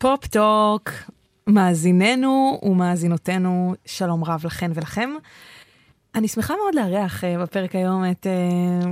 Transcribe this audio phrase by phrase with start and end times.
[0.00, 0.90] פופ-טוק,
[1.46, 5.10] מאזיננו ומאזינותינו, שלום רב לכן ולכם.
[6.14, 8.86] אני שמחה מאוד לארח אה, בפרק היום את אה,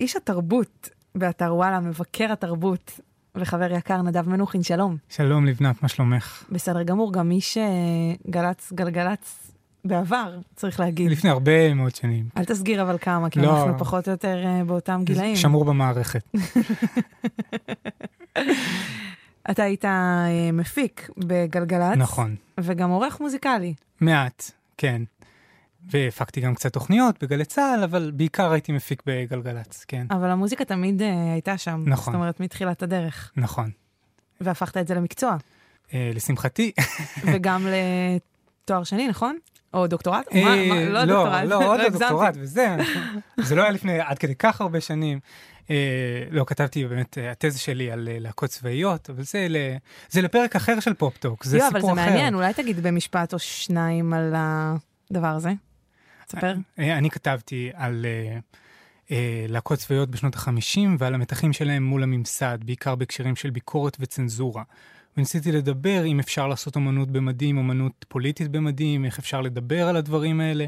[0.00, 3.00] איש התרבות באתר וואלה, מבקר התרבות
[3.34, 4.96] וחבר יקר נדב מנוחין, שלום.
[5.08, 6.44] שלום לבנת, מה שלומך?
[6.52, 7.60] בסדר גמור, גם איש אה,
[8.30, 9.52] גל"צ, גלגלצ
[9.84, 11.10] בעבר, צריך להגיד.
[11.10, 12.28] לפני הרבה מאוד שנים.
[12.36, 13.60] אל תסגיר אבל כמה, כי לא.
[13.60, 15.36] אנחנו פחות או יותר אה, באותם גילאים.
[15.36, 16.22] שמור במערכת.
[19.50, 19.88] אתה היית uh,
[20.52, 21.96] מפיק בגלגלצ.
[21.96, 22.36] נכון.
[22.60, 23.74] וגם עורך מוזיקלי.
[24.00, 25.02] מעט, כן.
[25.90, 30.06] והפקתי גם קצת תוכניות בגלי צה"ל, אבל בעיקר הייתי מפיק בגלגלצ, כן.
[30.10, 31.82] אבל המוזיקה תמיד uh, הייתה שם.
[31.86, 32.12] נכון.
[32.12, 33.32] זאת אומרת, מתחילת הדרך.
[33.36, 33.70] נכון.
[34.40, 35.36] והפכת את זה למקצוע.
[35.88, 36.72] Uh, לשמחתי.
[37.24, 37.66] וגם
[38.68, 39.38] לתואר שני, נכון?
[39.74, 40.26] או דוקטורט?
[40.34, 41.44] אה, מה, מה, לא דוקטורט.
[41.44, 41.88] לא, עוד לא.
[41.88, 42.76] דוקטורט, וזה,
[43.40, 45.20] זה לא היה לפני עד כדי כך הרבה שנים.
[45.70, 45.76] אה,
[46.30, 49.76] לא, כתבתי באמת, אה, התזה שלי על אה, להקות צבאיות, אבל זה ל-
[50.10, 52.04] זה לפרק אחר של פופ-טוק, זה לא, סיפור אבל אחר.
[52.04, 55.52] זה מעניין, אולי תגיד במשפט או שניים על הדבר הזה.
[56.26, 56.54] תספר.
[56.78, 58.06] אה, אני כתבתי על
[59.48, 64.62] להקות צבאיות בשנות ה-50 ועל המתחים שלהם מול הממסד, בעיקר בהקשרים של ביקורת וצנזורה.
[65.18, 70.40] וניסיתי לדבר אם אפשר לעשות אמנות במדים, אמנות פוליטית במדים, איך אפשר לדבר על הדברים
[70.40, 70.66] האלה,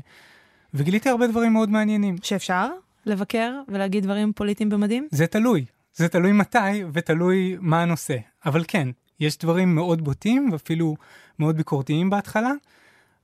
[0.74, 2.16] וגיליתי הרבה דברים מאוד מעניינים.
[2.22, 2.68] שאפשר
[3.06, 5.08] לבקר ולהגיד דברים פוליטיים במדים?
[5.10, 8.16] זה תלוי, זה תלוי מתי ותלוי מה הנושא.
[8.46, 8.88] אבל כן,
[9.20, 10.96] יש דברים מאוד בוטים ואפילו
[11.38, 12.52] מאוד ביקורתיים בהתחלה,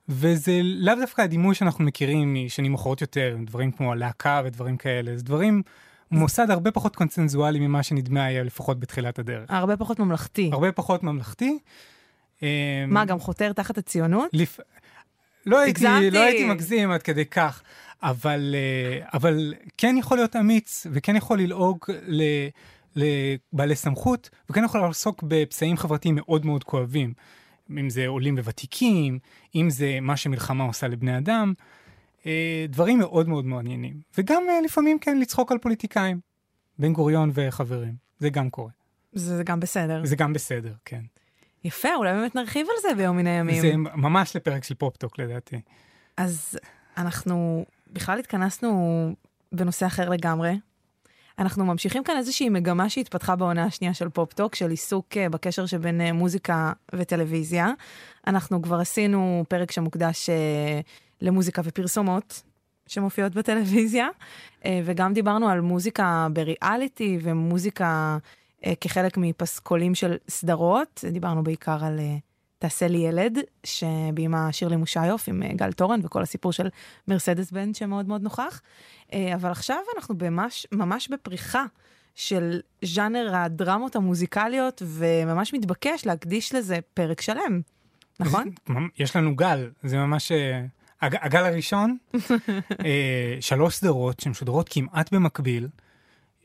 [0.09, 5.23] וזה לאו דווקא הדימוי שאנחנו מכירים משנים מאוחרות יותר, דברים כמו הלהקה ודברים כאלה, זה
[5.23, 5.61] דברים,
[6.11, 9.51] מוסד הרבה פחות קונצנזואלי ממה שנדמה היה לפחות בתחילת הדרך.
[9.51, 10.49] הרבה פחות ממלכתי.
[10.53, 11.59] הרבה פחות ממלכתי.
[12.41, 12.47] אמ,
[12.87, 14.29] מה, גם חותר תחת הציונות?
[14.33, 14.59] לפ...
[15.45, 15.83] לא, הייתי.
[16.11, 17.61] לא הייתי מגזים עד כדי כך,
[18.03, 21.77] אבל, אה, אבל כן יכול להיות אמיץ, וכן יכול ללעוג
[22.07, 22.23] ל,
[22.95, 27.13] לבעלי סמכות, וכן יכול לעסוק בפצעים חברתיים מאוד מאוד כואבים.
[27.71, 29.19] אם זה עולים וותיקים,
[29.55, 31.53] אם זה מה שמלחמה עושה לבני אדם,
[32.69, 34.01] דברים מאוד מאוד מעניינים.
[34.17, 36.19] וגם אה, לפעמים כן לצחוק על פוליטיקאים,
[36.79, 38.71] בן גוריון וחברים, זה גם קורה.
[39.13, 40.01] זה גם בסדר.
[40.05, 41.01] זה גם בסדר, כן.
[41.63, 43.61] יפה, אולי באמת נרחיב על זה ביום מן הימים.
[43.61, 45.61] זה ממש לפרק של פופ-טוק לדעתי.
[46.17, 46.59] אז
[46.97, 49.15] אנחנו בכלל התכנסנו
[49.51, 50.59] בנושא אחר לגמרי.
[51.39, 56.01] אנחנו ממשיכים כאן איזושהי מגמה שהתפתחה בעונה השנייה של פופ-טוק, של עיסוק אה, בקשר שבין
[56.01, 57.71] אה, מוזיקה וטלוויזיה.
[58.27, 60.79] אנחנו כבר עשינו פרק שמוקדש אה,
[61.21, 62.43] למוזיקה ופרסומות
[62.87, 64.07] שמופיעות בטלוויזיה,
[64.65, 68.17] אה, וגם דיברנו על מוזיקה בריאליטי ומוזיקה
[68.65, 71.03] אה, כחלק מפסקולים של סדרות.
[71.11, 72.17] דיברנו בעיקר על אה,
[72.59, 76.67] תעשה לי ילד, שביימה שירלי מושיוף עם גל תורן וכל הסיפור של
[77.07, 78.61] מרסדס בנד שמאוד מאוד נוכח.
[79.13, 81.65] אבל עכשיו אנחנו ממש, ממש בפריחה
[82.15, 87.61] של ז'אנר הדרמות המוזיקליות, וממש מתבקש להקדיש לזה פרק שלם,
[88.19, 88.49] נכון?
[88.99, 90.31] יש לנו גל, זה ממש...
[91.01, 91.97] הג, הגל הראשון,
[92.85, 95.67] אה, שלוש סדרות שמשודרות כמעט במקביל,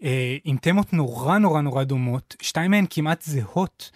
[0.03, 3.91] אה, עם תמות נורא נורא נורא דומות, שתיים מהן כמעט זהות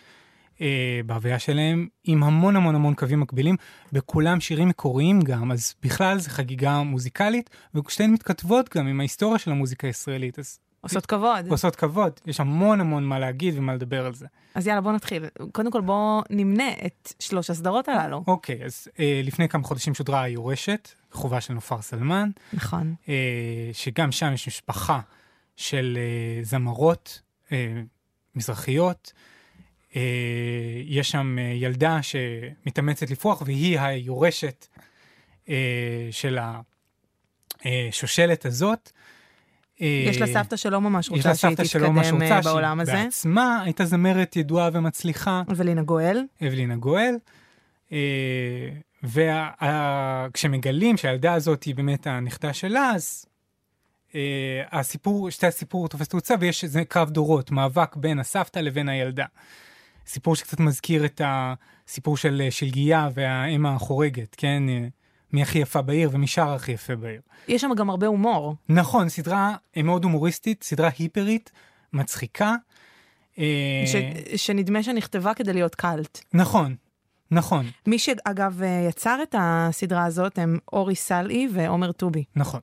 [0.60, 3.56] אה, בהוויה שלהם, עם המון המון המון קווים מקבילים,
[3.92, 9.50] בכולם שירים מקוריים גם, אז בכלל זה חגיגה מוזיקלית, ושתיהן מתכתבות גם עם ההיסטוריה של
[9.50, 11.48] המוזיקה הישראלית, אז עושות כבוד.
[11.48, 14.26] עושות כבוד, יש המון המון מה להגיד ומה לדבר על זה.
[14.54, 15.24] אז יאללה, בוא נתחיל.
[15.52, 18.24] קודם כל בוא נמנה את שלוש הסדרות הללו.
[18.26, 22.94] אוקיי, אז אה, לפני כמה חודשים שודרה היורשת, חובה של נופר סלמן, נכון.
[23.08, 23.14] אה,
[23.72, 25.00] שגם שם יש משפחה
[25.56, 27.20] של אה, זמרות
[27.52, 27.82] אה,
[28.34, 29.12] מזרחיות.
[29.96, 30.02] אה,
[30.84, 34.66] יש שם אה, ילדה שמתאמצת לפרוח, והיא היורשת
[35.48, 36.38] אה, של
[37.64, 38.92] השושלת הזאת.
[39.80, 42.40] אה, יש לה סבתא שלא ממש יש רוצה שהיא סבתא שלא ממש תתקדם רוצה, אה,
[42.40, 42.92] בעולם הזה.
[42.92, 45.42] בעצמה הייתה זמרת ידועה ומצליחה.
[45.56, 46.24] ולינה גואל.
[46.46, 47.14] אבלינה גואל.
[50.32, 53.26] וכשמגלים שהילדה הזאת היא באמת הנכדה שלה, אז
[54.14, 59.26] אה, הסיפור, שתי הסיפור תופס תאוצה ויש איזה קרב דורות, מאבק בין הסבתא לבין הילדה.
[60.06, 64.62] סיפור שקצת מזכיר את הסיפור של אה, שלגיה והאם החורגת, כן?
[65.36, 67.20] מי הכי יפה בעיר ומי שר הכי יפה בעיר.
[67.48, 68.54] יש שם גם הרבה הומור.
[68.68, 71.52] נכון, סדרה אה, מאוד הומוריסטית, סדרה היפרית,
[71.92, 72.54] מצחיקה.
[73.38, 73.96] אה, ש...
[74.46, 76.20] שנדמה שנכתבה כדי להיות קאלט.
[76.34, 76.76] נכון,
[77.30, 77.66] נכון.
[77.86, 82.24] מי שאגב אה, יצר את הסדרה הזאת הם אורי סלעי ועומר טובי.
[82.36, 82.60] נכון.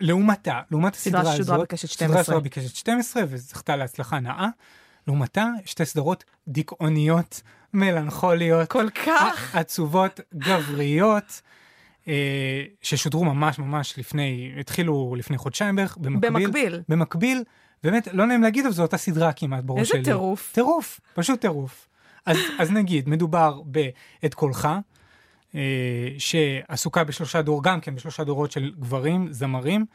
[0.00, 2.24] לעומתה, לעומת סדרה הסדרה ששודרה הזאת, בקשת סדרה 12.
[2.24, 4.48] ששודרה בקשת 12 וזכתה להצלחה נאה.
[5.06, 7.42] לעומתה, שתי סדרות דיכאוניות,
[7.74, 9.54] מלנכוליות, כל כך.
[9.56, 11.42] עצובות, גבריות,
[12.82, 16.30] ששודרו ממש ממש לפני, התחילו לפני חודשיים בערך, במקביל.
[16.30, 16.80] במקביל.
[16.88, 17.44] במקביל,
[17.82, 20.04] באמת, לא נעים להגיד, אבל זו אותה סדרה כמעט בראש איזה שלי.
[20.04, 20.52] טירוף.
[20.52, 21.88] טירוף, פשוט טירוף.
[22.26, 24.68] אז, אז נגיד, מדובר ב"את קולך",
[25.54, 25.60] אה,
[26.18, 29.86] שעסוקה בשלושה דור, גם כן בשלושה דורות של גברים, זמרים,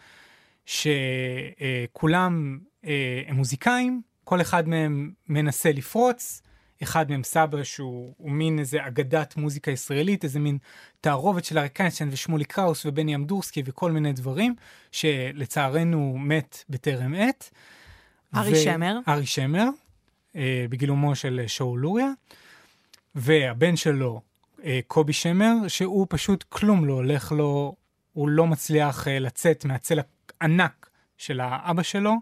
[0.65, 6.41] שכולם אה, הם מוזיקאים, כל אחד מהם מנסה לפרוץ,
[6.83, 10.57] אחד מהם סבא שהוא מין איזה אגדת מוזיקה ישראלית, איזה מין
[11.01, 14.55] תערובת של אריק איינשטיין ושמולי קראוס ובני אמדורסקי וכל מיני דברים,
[14.91, 17.49] שלצערנו מת בטרם עת.
[18.35, 18.99] ארי ו- שמר.
[19.07, 19.69] ארי שמר,
[20.35, 22.11] אה, בגילומו של שאול לוריה,
[23.15, 24.21] והבן שלו,
[24.63, 27.75] אה, קובי שמר, שהוא פשוט כלום לא הולך לו,
[28.13, 29.99] הוא לא מצליח אה, לצאת מהצל
[30.41, 32.13] הענק של האבא שלו,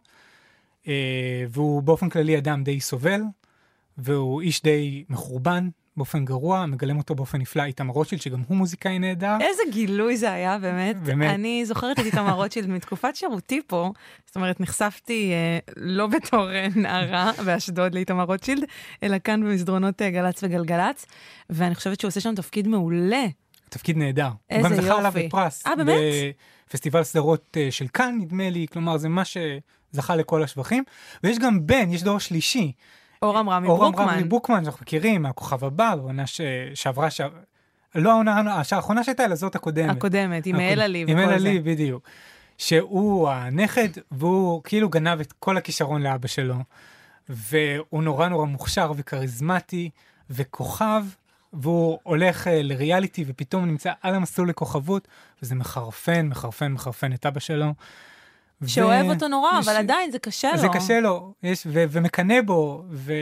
[0.88, 3.22] אה, והוא באופן כללי אדם די סובל,
[4.00, 9.00] והוא איש די מחורבן באופן גרוע, מגלם אותו באופן נפלא איתמר רוטשילד, שגם הוא מוזיקאי
[9.00, 9.38] נהדר.
[9.42, 11.04] איזה גילוי זה היה, באמת.
[11.04, 11.34] באמת.
[11.34, 13.92] אני זוכרת את איתמר רוטשילד מתקופת שירותי פה,
[14.26, 18.64] זאת אומרת, נחשפתי אה, לא בתור אה, נערה באשדוד לאיתמר רוטשילד,
[19.04, 21.06] אלא כאן במסדרונות אה, גל"צ וגלגלצ,
[21.50, 23.26] ואני חושבת שהוא עושה שם תפקיד מעולה.
[23.70, 24.30] תפקיד נהדר.
[24.50, 24.76] איזה יופי.
[24.76, 25.68] הוא גם זכה עליו בפרס.
[25.68, 25.96] אה, באמת?
[26.70, 30.84] בפסטיבל סדרות אה, של כאן, נדמה לי, כלומר, זה מה שזכה לכל השבחים.
[31.24, 32.72] ויש גם בן, יש דור שלישי.
[33.22, 34.04] אורם רמי ברוקמן.
[34.04, 36.24] אורם רמי ברוקמן, שאנחנו מכירים, מהכוכב הבא, בעונה
[36.74, 37.22] שעברה, ש...
[37.96, 39.98] לא העונה, האחרונה שהייתה, אלא זאת הקודמת.
[39.98, 41.24] הקודמת, עם אלה לי וכל זה.
[41.24, 42.08] עם אלה לי, בדיוק.
[42.58, 46.56] שהוא הנכד, והוא כאילו גנב את כל הכישרון לאבא שלו.
[47.30, 49.90] והוא נורא נורא מוכשר וכריזמטי
[50.30, 51.04] וכוכב,
[51.54, 55.08] והוא הולך uh, לריאליטי ופתאום נמצא על המסלול לכוכבות,
[55.42, 57.74] וזה מחרפן, מחרפן, מחרפן את אבא שלו.
[58.68, 59.10] שאוהב ו...
[59.10, 60.58] אותו נורא, אבל עדיין זה קשה לו.
[60.58, 63.14] זה קשה לו, יש, ו- ומקנא בו, ו...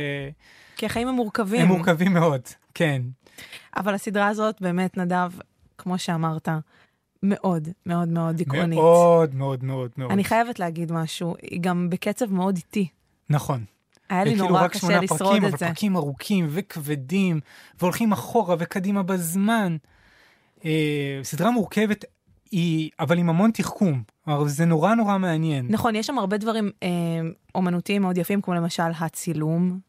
[0.75, 1.61] כי החיים הם מורכבים.
[1.61, 2.41] הם מורכבים מאוד,
[2.73, 3.01] כן.
[3.77, 5.31] אבל הסדרה הזאת באמת, נדב,
[5.77, 6.49] כמו שאמרת,
[7.23, 8.79] מאוד, מאוד מאוד דיכאונית.
[8.79, 10.11] מאוד, מאוד, מאוד, מאוד.
[10.11, 12.87] אני חייבת להגיד משהו, היא גם בקצב מאוד איטי.
[13.29, 13.63] נכון.
[14.09, 15.65] היה לי נורא קשה לשרוד פרקים, את זה.
[15.65, 17.39] אבל פרקים ארוכים וכבדים,
[17.79, 19.77] והולכים אחורה וקדימה בזמן.
[20.65, 22.05] אה, סדרה מורכבת,
[22.51, 24.03] היא, אבל עם המון תחכום.
[24.45, 25.67] זה נורא נורא מעניין.
[25.69, 26.89] נכון, יש שם הרבה דברים אה,
[27.55, 29.79] אומנותיים מאוד יפים, כמו למשל הצילום.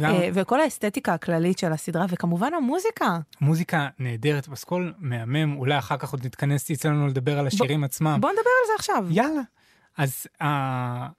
[0.00, 0.10] גם...
[0.10, 3.18] אה, וכל האסתטיקה הכללית של הסדרה, וכמובן המוזיקה.
[3.40, 8.18] מוזיקה נהדרת, פסקול מהמם, אולי אחר כך עוד נתכנס אצלנו לדבר על השירים ב- עצמם.
[8.20, 9.04] בוא נדבר על זה עכשיו.
[9.10, 9.40] יאללה.
[9.96, 10.44] אז uh,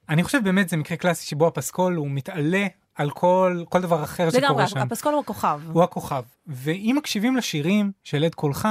[0.10, 4.30] אני חושב באמת זה מקרה קלאסי שבו הפסקול הוא מתעלה על כל, כל דבר אחר
[4.30, 4.76] שקורה לגמרי, שם.
[4.76, 5.62] לגמרי, הפסקול הוא הכוכב.
[5.72, 6.24] הוא הכוכב.
[6.48, 8.68] ואם מקשיבים לשירים של עד קולך,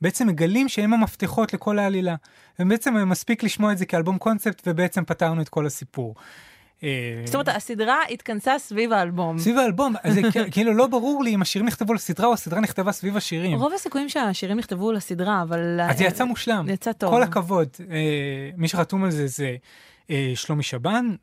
[0.00, 2.14] בעצם מגלים שהם המפתחות לכל העלילה.
[2.58, 6.14] ובעצם מספיק לשמוע את זה כאלבום קונספט, ובעצם פתרנו את כל הסיפור.
[7.24, 9.38] זאת אומרת, הסדרה התכנסה סביב האלבום.
[9.38, 13.16] סביב האלבום, זה כאילו לא ברור לי אם השירים נכתבו לסדרה או הסדרה נכתבה סביב
[13.16, 13.58] השירים.
[13.58, 15.80] רוב הסיכויים שהשירים נכתבו לסדרה, אבל...
[15.80, 16.66] אז זה יצא מושלם.
[16.68, 17.10] יצא טוב.
[17.10, 17.68] כל הכבוד.
[18.56, 19.56] מי שחתום על זה זה
[20.34, 21.14] שלומי שבן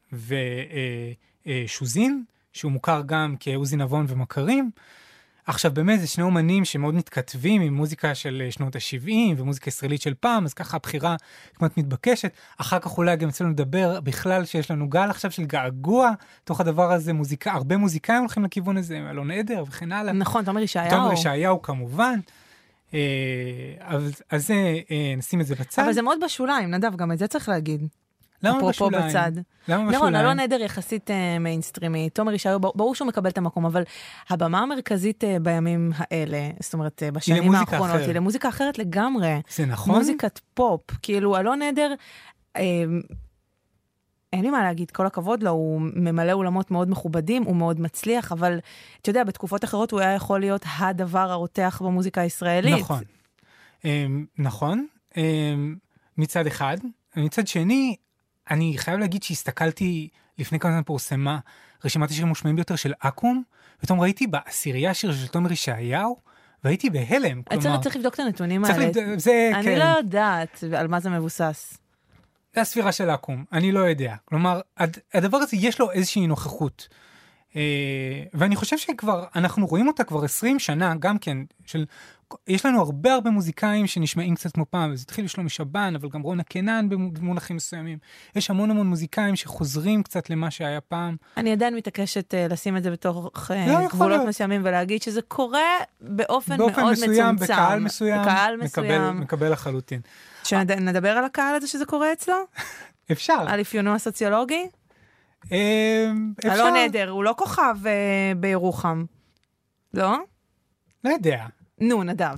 [1.47, 2.23] ושוזין,
[2.53, 4.71] שהוא מוכר גם כעוזי נבון ומכרים.
[5.47, 10.13] עכשיו באמת זה שני אומנים שמאוד מתכתבים עם מוזיקה של שנות ה-70 ומוזיקה ישראלית של
[10.19, 11.15] פעם, אז ככה הבחירה
[11.53, 12.31] כמעט מתבקשת.
[12.57, 16.11] אחר כך אולי גם אצלנו לדבר בכלל שיש לנו גל עכשיו של געגוע,
[16.43, 20.13] תוך הדבר הזה מוזיקה, הרבה מוזיקאים הולכים לכיוון הזה, אלון עדר וכן הלאה.
[20.13, 20.89] נכון, תומר ישעיהו.
[20.89, 22.19] תומר ישעיהו כמובן.
[22.93, 22.99] אה,
[23.79, 25.81] אז, אז אה, נשים את זה בצד.
[25.81, 27.87] אבל זה מאוד בשוליים, נדב, גם את זה צריך להגיד.
[28.45, 29.07] למה בשוליים?
[29.07, 29.31] בצד.
[29.35, 29.89] למה בשוליים?
[29.89, 33.83] נכון, אלון עדר יחסית אה, מיינסטרימי, תומר ישעיהו, ברור שהוא מקבל את המקום, אבל
[34.29, 38.07] הבמה המרכזית אה, בימים האלה, זאת אומרת, אה, בשנים האחרונות, אחרת.
[38.07, 39.41] היא למוזיקה אחרת לגמרי.
[39.49, 39.95] זה נכון?
[39.95, 41.93] מוזיקת פופ, כאילו, אלון עדר,
[42.57, 42.61] uh,
[44.33, 48.31] אין לי מה להגיד, כל הכבוד לו, הוא ממלא אולמות מאוד מכובדים, הוא מאוד מצליח,
[48.31, 48.59] אבל
[49.01, 52.79] אתה יודע, בתקופות אחרות הוא היה יכול להיות הדבר הרותח במוזיקה הישראלית.
[52.79, 53.03] נכון,
[53.81, 53.85] um,
[54.37, 55.17] נכון, um,
[56.17, 56.77] מצד אחד.
[57.17, 57.95] מצד שני,
[58.49, 61.39] אני חייב להגיד שהסתכלתי, לפני כמה זמן פורסמה
[61.85, 63.41] רשימת השירים המושמעים ביותר של אקו"ם,
[63.79, 66.17] ופתאום ראיתי בעשירייה שיר של תומר ישעיהו,
[66.63, 67.41] והייתי בהלם.
[67.41, 67.81] כלומר...
[67.81, 68.85] צריך לבדוק את הנתונים האלה.
[68.85, 69.19] לבד...
[69.19, 69.79] זה, אני כן.
[69.79, 71.77] לא יודעת על מה זה מבוסס.
[72.53, 74.15] זה הספירה של אקו"ם, אני לא יודע.
[74.25, 74.97] כלומר, הד...
[75.13, 76.87] הדבר הזה יש לו איזושהי נוכחות.
[77.55, 81.85] אה, ואני חושב שכבר, אנחנו רואים אותה כבר 20 שנה, גם כן, של,
[82.47, 86.21] יש לנו הרבה הרבה מוזיקאים שנשמעים קצת כמו פעם, זה התחיל שלומי שבן, אבל גם
[86.21, 87.97] רונה קנן במונחים מסוימים.
[88.35, 91.15] יש המון המון מוזיקאים שחוזרים קצת למה שהיה פעם.
[91.37, 95.59] אני עדיין מתעקשת uh, לשים את זה בתוך uh, לא גבולות מסוימים ולהגיד שזה קורה
[96.01, 97.53] באופן, באופן מאוד מסוים, מצומצם.
[97.53, 98.87] בקהל מסוים, בקהל מסוים.
[98.87, 100.01] מקבל, מקבל לחלוטין.
[100.43, 102.35] שנדבר על הקהל הזה שזה קורה אצלו?
[103.11, 103.45] אפשר.
[103.47, 104.67] על אפיונו הסוציולוגי?
[105.51, 106.53] אמ, אפשר.
[106.53, 109.05] אלון עדר, הוא לא כוכב uh, בירוחם.
[109.93, 110.17] לא?
[111.03, 111.45] לא יודע.
[111.79, 112.37] נו, נדב.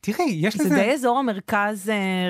[0.00, 0.74] תראי, יש זה לזה...
[0.74, 2.28] די אזור המרכז, אה,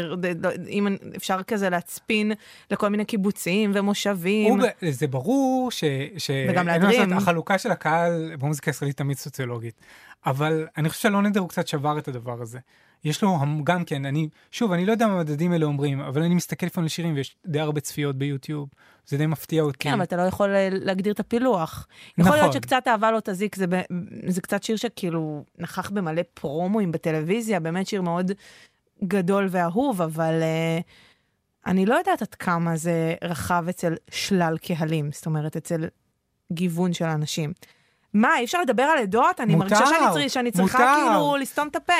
[0.68, 2.32] אם אפשר כזה להצפין
[2.70, 4.52] לכל מיני קיבוצים ומושבים.
[4.52, 5.84] הוא זה ברור ש...
[6.18, 6.30] ש...
[6.50, 7.12] וגם להדרים.
[7.12, 9.74] החלוקה של הקהל במוזיקה הישראלית תמיד סוציולוגית.
[10.26, 12.58] אבל אני חושב שלונדר הוא קצת שבר את הדבר הזה.
[13.04, 16.34] יש לו גם כן, אני, שוב, אני לא יודע מה המדדים האלה אומרים, אבל אני
[16.34, 18.68] מסתכל לפעמים על שירים ויש די הרבה צפיות ביוטיוב,
[19.06, 19.78] זה די מפתיע אותי.
[19.78, 21.86] כן, אבל אתה לא יכול אה, להגדיר את הפילוח.
[22.18, 22.52] יכול להיות נכון.
[22.52, 23.82] שקצת אהבה לא תזיק, זה, ב-
[24.26, 28.32] זה קצת שיר שכאילו נכח במלא פרומואים בטלוויזיה, באמת שיר מאוד
[29.04, 30.82] גדול ואהוב, אבל uh,
[31.66, 35.84] אני לא יודעת עד כמה זה רחב אצל שלל קהלים, זאת אומרת, אצל
[36.52, 37.52] גיוון של אנשים.
[38.14, 39.40] מה, אי אפשר לדבר על עדות?
[39.40, 40.28] אני מותר, מרגישה שאני.
[40.28, 41.10] שאני צריכה מותר.
[41.10, 41.92] כאילו לסתום את הפה.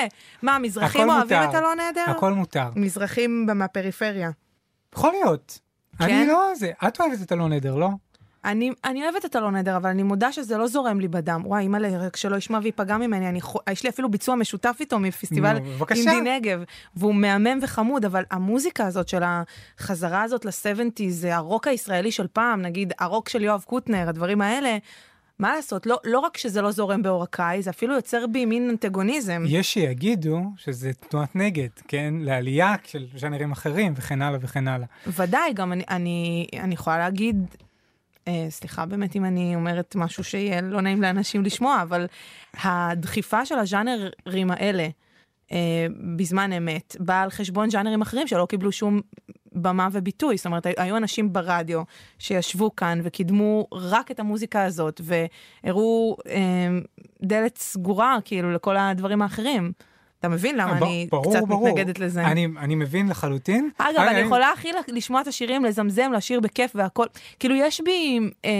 [0.43, 1.51] מה, המזרחים אוהבים מותר.
[1.51, 2.05] את הלא נהדר?
[2.07, 2.69] הכל מותר.
[2.77, 4.31] מזרחים מהפריפריה.
[4.95, 5.59] יכול להיות.
[5.99, 6.05] כן?
[6.05, 7.89] אני לא זה, את אוהבת את אלון עדר, לא?
[8.45, 11.43] אני, אני אוהבת את אלון עדר, אבל אני מודה שזה לא זורם לי בדם.
[11.45, 15.59] וואי, אימא'לה, רק שלא ישמע וייפגע ממני, אני, יש לי אפילו ביצוע משותף איתו מפסטיבל
[15.59, 15.87] נו.
[15.91, 16.63] אינדי נגב,
[16.97, 22.63] והוא מהמם וחמוד, אבל המוזיקה הזאת של החזרה הזאת ל-70's, זה הרוק הישראלי של פעם,
[22.63, 24.77] נגיד הרוק של יואב קוטנר, הדברים האלה,
[25.39, 29.43] מה לעשות, לא, לא רק שזה לא זורם בעורקיי, זה אפילו יוצר בי מין אנטגוניזם.
[29.47, 32.15] יש שיגידו שזה תנועת נגד, כן?
[32.21, 34.87] לעלייה של ז'אנרים אחרים וכן הלאה וכן הלאה.
[35.07, 37.37] ודאי, גם אני, אני, אני יכולה להגיד,
[38.29, 42.07] אה, סליחה באמת אם אני אומרת משהו שיהיה לא נעים לאנשים לשמוע, אבל
[42.63, 44.89] הדחיפה של הז'אנרים האלה
[45.53, 49.01] אה, בזמן אמת באה על חשבון ז'אנרים אחרים שלא קיבלו שום
[49.63, 50.37] במה וביטוי.
[50.37, 51.83] זאת אומרת, היו אנשים ברדיו
[52.19, 56.69] שישבו כאן וקידמו רק את המוזיקה הזאת, והראו אה,
[57.23, 59.73] דלת סגורה כאילו לכל הדברים האחרים.
[60.21, 61.69] אתה מבין למה ב- אני ברור, קצת ברור.
[61.69, 62.27] מתנגדת לזה?
[62.27, 63.71] אני, אני מבין לחלוטין.
[63.79, 67.07] אגב, אה, אני יכולה הכי לשמוע את השירים, לזמזם, לשיר בכיף והכל.
[67.39, 68.51] כאילו, יש בי, אה,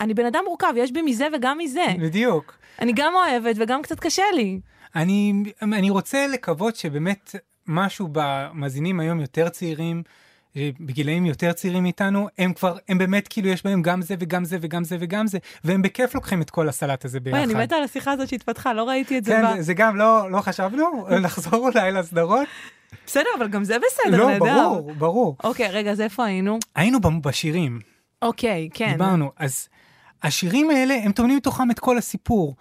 [0.00, 1.86] אני בן אדם מורכב, יש בי מזה וגם מזה.
[2.00, 2.58] בדיוק.
[2.80, 4.60] אני גם אוהבת וגם קצת קשה לי.
[4.96, 5.32] אני,
[5.62, 7.34] אני רוצה לקוות שבאמת
[7.66, 10.02] משהו במאזינים היום יותר צעירים, אה,
[10.56, 14.58] בגילאים יותר צעירים מאיתנו, הם כבר, הם באמת כאילו יש בהם גם זה וגם זה
[14.60, 17.38] וגם זה וגם זה, והם בכיף לוקחים את כל הסלט הזה ביחד.
[17.38, 19.32] אני מתה על השיחה הזאת שהתפתחה, לא ראיתי את זה.
[19.32, 22.48] כן, ב- זה, גם לא, לא חשבנו, לחזור אולי לסדרות?
[23.06, 24.68] בסדר, אבל גם זה בסדר, לא, נהדר.
[24.68, 25.36] ברור, ברור.
[25.44, 26.58] אוקיי, רגע, אז איפה היינו?
[26.74, 27.80] היינו בשירים,
[28.22, 28.92] אוקיי, כן.
[28.92, 29.68] דיברנו, אז
[30.22, 32.56] השירים האלה, הם טומנים מתוכם את כל הסיפור.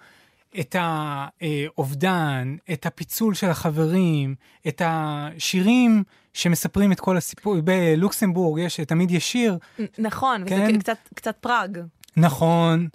[0.59, 4.35] את האובדן, את הפיצול של החברים,
[4.67, 6.03] את השירים
[6.33, 7.55] שמספרים את כל הסיפור.
[7.63, 9.57] בלוקסמבורג יש, תמיד יש שיר,
[9.97, 10.79] נכון, וזה כן.
[10.79, 11.77] קצת- קצת פראג,
[12.17, 12.87] נכון,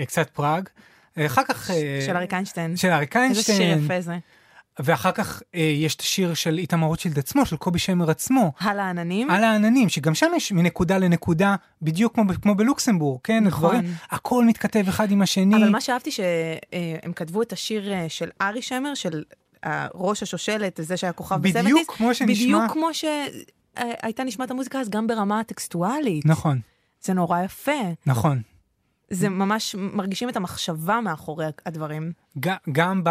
[0.00, 0.68] אה, קצת פראג.
[1.26, 1.70] אחר כך...
[1.70, 2.76] אה, של אריק איינשטיין.
[2.76, 4.18] של אריק איזה שיר איינשטיין, יפה זה.
[4.80, 8.80] ואחר כך אה, יש את השיר של איתמר רוטשילד עצמו, של קובי שמר עצמו, על
[8.80, 9.30] העננים.
[9.30, 13.44] על העננים, שגם שם יש מנקודה לנקודה, בדיוק כמו, כמו בלוקסמבורג, כן?
[13.44, 13.76] נכון.
[13.76, 15.56] דברים, הכל מתכתב אחד עם השני.
[15.56, 19.24] אבל מה שאהבתי שהם כתבו את השיר אה, של ארי שמר, של
[19.64, 21.62] אה, ראש השושלת, זה שהיה כוכב בסבנטיס.
[21.62, 22.34] בדיוק כמו שנשמע.
[22.34, 26.26] בדיוק כמו שהייתה נשמעת המוזיקה אז גם ברמה הטקסטואלית.
[26.26, 26.60] נכון,
[27.02, 27.72] זה נורא יפה.
[28.06, 28.42] נכון.
[29.12, 32.12] זה ממש, מרגישים את המחשבה מאחורי הדברים.
[32.72, 33.10] גם, ב,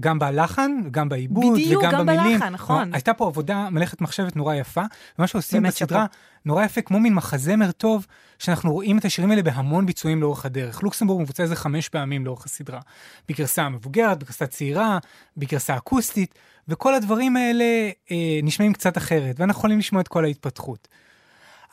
[0.00, 2.32] גם בלחן, גם בעיבוד, בדיוק, וגם גם במילים.
[2.32, 2.94] בלחן, נכון.
[2.94, 4.82] הייתה פה עבודה, מלאכת מחשבת נורא יפה,
[5.18, 6.06] ומה שעושים בסדרה
[6.44, 8.06] נורא יפה, כמו מין מחזמר טוב,
[8.38, 10.82] שאנחנו רואים את השירים האלה בהמון ביצועים לאורך הדרך.
[10.82, 12.80] לוקסמבורג מבוצע איזה חמש פעמים לאורך הסדרה.
[13.28, 14.98] בגרסה מבוגרת, בגרסה צעירה,
[15.36, 16.34] בגרסה אקוסטית,
[16.68, 20.88] וכל הדברים האלה אה, נשמעים קצת אחרת, ואנחנו יכולים לשמוע את כל ההתפתחות.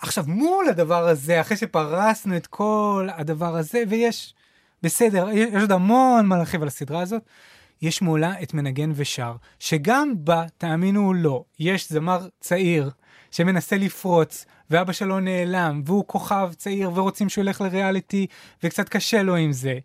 [0.02, 4.34] עכשיו, מול הדבר הזה, אחרי שפרסנו את כל הדבר הזה, ויש,
[4.84, 7.22] בסדר, יש עוד המון מה להרחיב על הסדרה הזאת,
[7.82, 12.92] יש מולה את מנגן ושר, שגם בה, תאמינו או לא, יש זמר צעיר
[13.32, 18.28] שמנסה לפרוץ, ואבא שלו נעלם, והוא כוכב צעיר, ורוצים שהוא ילך לריאליטי,
[18.64, 19.78] וקצת קשה לו עם זה,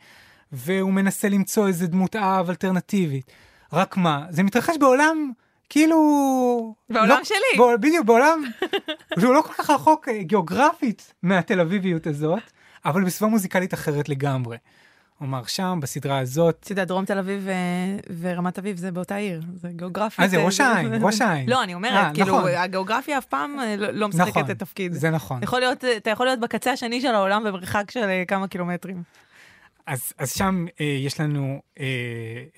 [0.52, 3.31] והוא מנסה למצוא איזה דמות אב אלטרנטיבית.
[3.73, 5.33] רק מה, זה מתרחש בעולם...
[5.72, 6.74] כאילו...
[6.90, 7.58] בעולם לא, שלי.
[7.58, 8.42] בע, בדיוק, בעולם
[9.20, 12.42] שהוא לא כל כך רחוק אה, גיאוגרפית מהתל אביביות הזאת,
[12.84, 14.56] אבל בסביבה מוזיקלית אחרת לגמרי.
[15.18, 19.42] כלומר, שם, בסדרה הזאת, אתה יודע, דרום תל אביב ו- ורמת אביב זה באותה עיר,
[19.54, 20.20] זה גיאוגרפית.
[20.20, 21.48] אה, זה ראש העין, ראש העין.
[21.48, 22.50] לא, אני אומרת, אה, כאילו, נכון.
[22.50, 24.92] הגיאוגרפיה אף פעם אה, לא לא משחקת נכון, את תפקיד.
[24.92, 25.38] זה נכון.
[25.96, 29.02] אתה יכול להיות בקצה השני של העולם במרחק של אה, כמה קילומטרים.
[29.86, 31.84] אז, אז שם אה, יש לנו אה,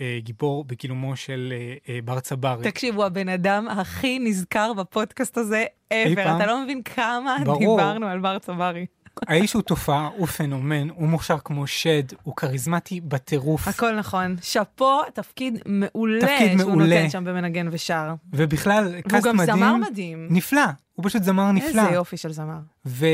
[0.00, 2.64] אה, גיבור בגילומו של אה, אה, בר צברי.
[2.70, 6.20] תקשיב, הוא הבן אדם הכי נזכר בפודקאסט הזה ever.
[6.20, 7.58] אתה לא מבין כמה ברור.
[7.58, 8.86] דיברנו על בר צברי.
[9.26, 13.68] האיש הוא תופעה, הוא פנומן, הוא מוכשר כמו שד, הוא כריזמטי בטירוף.
[13.68, 14.36] הכל נכון.
[14.42, 16.96] שאפו, תפקיד מעולה תפקיד שהוא מעולה.
[16.96, 18.14] נותן שם במנגן ושר.
[18.32, 19.56] ובכלל, והוא קאסט גם מדהים.
[19.56, 20.26] זמר מדהים.
[20.30, 20.64] נפלא,
[20.94, 21.68] הוא פשוט זמר נפלא.
[21.68, 22.58] איזה יופי של זמר.
[22.86, 23.06] ו,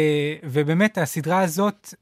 [0.45, 1.95] ובאמת, הסדרה הזאת,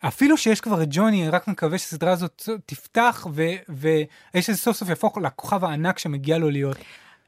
[0.00, 4.88] אפילו שיש כבר את ג'וני, רק מקווה שהסדרה הזאת תפתח, ו- והאיש הזה סוף סוף
[4.88, 6.76] יהפוך לכוכב הענק שמגיע לו להיות.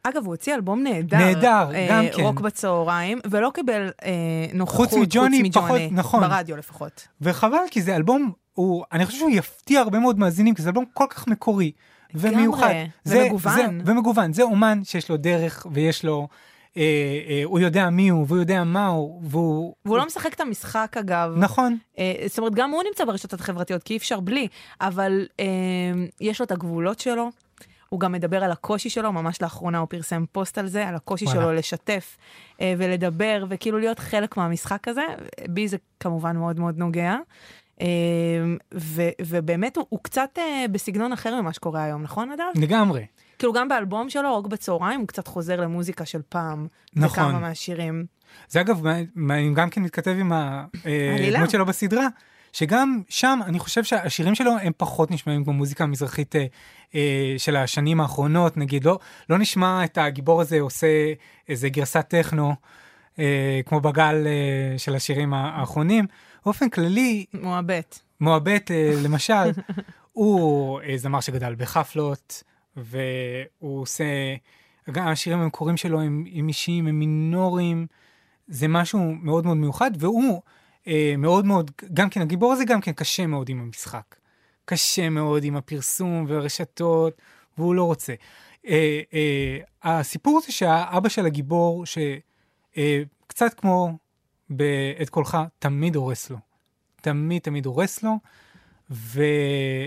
[0.03, 1.19] אגב, הוא הוציא אלבום נהדר.
[1.19, 2.23] נהדר, אה, גם כן.
[2.23, 4.11] רוק בצהריים, ולא קיבל אה,
[4.55, 6.21] נוכחות חוץ מג'וני, פחות, נכון.
[6.21, 7.09] ברדיו לפחות.
[7.21, 10.85] וחבל, כי זה אלבום, הוא, אני חושב שהוא יפתיע הרבה מאוד מאזינים, כי זה אלבום
[10.95, 11.73] כל כך מקורי
[12.15, 12.75] ומיוחד.
[13.05, 13.55] זה, ומגוון.
[13.55, 14.33] זה, ומגוון.
[14.33, 16.29] זה אומן שיש לו דרך ויש לו,
[16.77, 16.83] אה,
[17.29, 19.75] אה, הוא יודע מי הוא והוא יודע מה הוא, והוא...
[19.85, 21.35] והוא לא משחק את המשחק, אגב.
[21.37, 21.79] נכון.
[21.99, 24.49] אה, זאת אומרת, גם הוא נמצא ברשתות החברתיות, כי אי אפשר בלי,
[24.81, 25.45] אבל אה,
[26.21, 27.31] יש לו את הגבולות שלו.
[27.89, 31.25] הוא גם מדבר על הקושי שלו, ממש לאחרונה הוא פרסם פוסט על זה, על הקושי
[31.25, 31.41] וואלה.
[31.41, 32.17] שלו לשתף
[32.61, 35.05] אה, ולדבר, וכאילו להיות חלק מהמשחק הזה.
[35.49, 37.17] בי זה כמובן מאוד מאוד נוגע.
[37.81, 37.87] אה,
[38.75, 42.45] ו, ובאמת הוא, הוא קצת אה, בסגנון אחר ממה שקורה היום, נכון נדב?
[42.63, 43.05] לגמרי.
[43.39, 46.67] כאילו גם באלבום שלו, רוק בצהריים, הוא קצת חוזר למוזיקה של פעם.
[46.97, 47.25] נכון.
[47.25, 48.07] בכמה מהשירים.
[48.49, 48.83] זה אגב,
[49.55, 51.29] גם כן מתכתב עם עלילה.
[51.29, 52.07] הדמות שלו בסדרה,
[52.53, 56.47] שגם שם אני חושב שהשירים שלו הם פחות נשמעים כמו מוזיקה המזרחית אה,
[56.95, 58.99] אה, של השנים האחרונות, נגיד, לא,
[59.31, 61.13] לא נשמע את הגיבור הזה עושה
[61.49, 62.55] איזה גרסת טכנו,
[63.19, 66.07] אה, כמו בגל אה, של השירים האחרונים.
[66.45, 67.99] באופן כללי, מועבט.
[68.21, 69.51] מועבט אה, למשל,
[70.13, 72.43] הוא אה, זמר שגדל בחפלות,
[72.77, 74.05] והוא עושה,
[74.91, 77.87] גם השירים המקוריים שלו הם, הם אישיים, הם מינוריים,
[78.49, 80.43] זה משהו מאוד מאוד מיוחד, והוא
[80.87, 84.17] אה, מאוד מאוד, גם כן, הגיבור הזה גם כן קשה מאוד עם המשחק.
[84.65, 87.23] קשה מאוד עם הפרסום והרשתות,
[87.59, 88.15] והוא לא רוצה.
[88.67, 93.99] אה, אה, הסיפור זה שהאבא של הגיבור, שקצת כמו
[94.51, 96.37] בעת קולך, תמיד הורס לו.
[97.01, 98.13] תמיד תמיד הורס לו,
[98.91, 99.23] ו...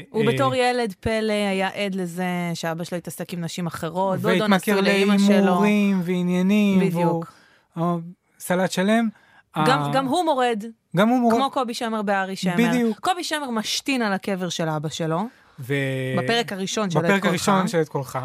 [0.10, 4.30] הוא אה, בתור ילד פלא היה עד לזה שאבא שלו התעסק עם נשים אחרות, דודו
[4.34, 5.28] נשוי והתמכר לאימא שלו.
[5.36, 6.80] להימורים ועניינים.
[6.80, 7.34] בדיוק.
[7.76, 7.96] והוא- אה,
[8.40, 9.10] סלט שלם.
[9.58, 10.64] גם, אה, גם הוא מורד,
[10.98, 11.36] גם הוא מורד.
[11.36, 12.54] כמו קובי שמר בארי שמר.
[12.58, 13.00] בדיוק.
[13.00, 15.22] קובי שמר משתין על הקבר של אבא שלו,
[15.60, 15.74] ו...
[16.18, 17.26] בפרק הראשון של את בפרק קולך.
[17.32, 18.20] הראשון של את קולך.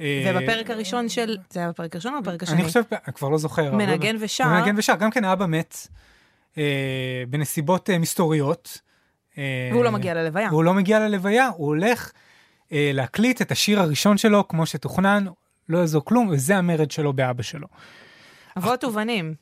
[0.00, 1.36] ובפרק הראשון של...
[1.50, 2.56] זה היה בפרק הראשון או בפרק השני?
[2.56, 3.74] אני חושב, אני כבר לא זוכר.
[3.74, 4.46] מנגן ושר.
[4.48, 5.76] מנגן ושר, גם כן האבא מת
[7.30, 8.78] בנסיבות מסתוריות.
[9.38, 10.48] אה, והוא לא מגיע ללוויה.
[10.50, 12.12] והוא לא מגיע ללוויה, הוא הולך
[12.72, 15.24] אה, להקליט את השיר הראשון שלו כמו שתוכנן,
[15.68, 17.66] לא יעזור כלום, וזה המרד שלו באבא שלו.
[18.56, 19.34] אבות ובנים.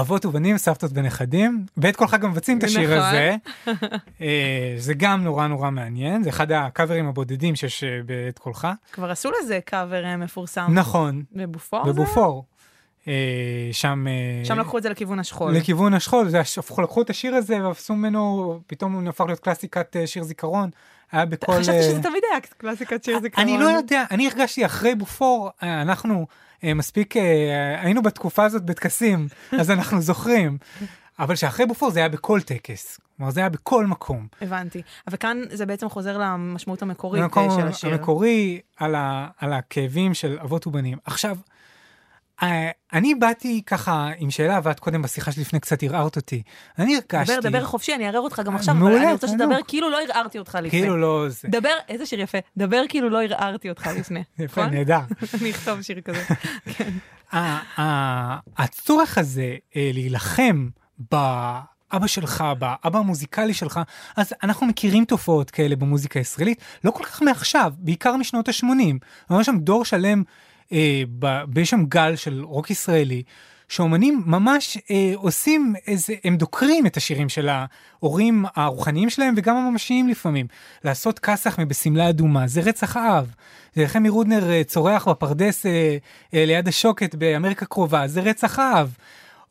[0.00, 3.08] אבות ובנים, סבתות ונכדים, בעת קולך גם מבצעים את השיר נכון.
[3.08, 3.36] הזה.
[4.20, 8.68] אה, זה גם נורא נורא מעניין, זה אחד הקאברים הבודדים שיש אה, בעת קולך.
[8.92, 10.66] כבר עשו לזה קאבר אה, מפורסם.
[10.74, 11.84] נכון, בבופור?
[11.84, 12.44] בבופור.
[13.10, 14.06] אה, שם...
[14.08, 15.52] אה, שם לקחו את זה לכיוון השכול.
[15.52, 20.06] לכיוון השכול, הפכו- לקחו את השיר הזה ועשו ממנו, פתאום הוא הפך להיות קלאסיקת אה,
[20.06, 20.70] שיר זיכרון.
[21.12, 21.52] היה בכל...
[21.52, 23.48] חשבתי שזה תמיד היה קלאסיקת שיר זיכרון.
[23.48, 26.26] אני לא יודע, אני הרגשתי אחרי בופור, אנחנו
[26.62, 27.14] מספיק,
[27.78, 30.58] היינו בתקופה הזאת בטקסים, אז אנחנו זוכרים.
[31.18, 34.26] אבל שאחרי בופור זה היה בכל טקס, כלומר זה היה בכל מקום.
[34.42, 34.82] הבנתי.
[35.06, 37.24] אבל כאן זה בעצם חוזר למשמעות המקורית
[37.56, 37.90] של השיר.
[37.92, 40.98] המקורי על, ה, על הכאבים של אבות ובנים.
[41.04, 41.36] עכשיו,
[42.92, 46.42] אני באתי ככה עם שאלה, ואת קודם בשיחה שלפני קצת ערערת אותי.
[46.78, 47.36] אני הרגשתי...
[47.40, 49.28] דבר, דבר חופשי, אני אערער אותך גם עכשיו, אבל אני רוצה.
[49.28, 50.70] שתדבר כאילו לא ערערתי אותך לפני.
[50.70, 51.48] כאילו לא זה.
[51.48, 54.20] דבר, איזה שיר יפה, דבר כאילו לא ערערתי אותך לפני.
[54.38, 54.74] יפה, נכון?
[54.74, 55.00] נהדר.
[55.40, 56.22] אני אכתוב שיר כזה.
[56.76, 56.90] כן.
[58.56, 63.80] הצורך הזה אה, להילחם באבא שלך, באבא המוזיקלי שלך,
[64.16, 68.94] אז אנחנו מכירים תופעות כאלה במוזיקה הישראלית, לא כל כך מעכשיו, בעיקר משנות ה-80.
[69.30, 70.22] ממש שם דור שלם,
[70.72, 73.22] אה, ב- יש שם גל של רוק ישראלי,
[73.68, 80.08] שאומנים ממש אה, עושים איזה, הם דוקרים את השירים של ההורים הרוחניים שלהם וגם הממשיים
[80.08, 80.46] לפעמים.
[80.84, 83.34] לעשות כסח מבשמלה אדומה, זה רצח אב.
[83.86, 85.96] חמי רודנר אה, צורח בפרדס אה,
[86.34, 88.96] אה, ליד השוקת באמריקה קרובה, זה רצח אב.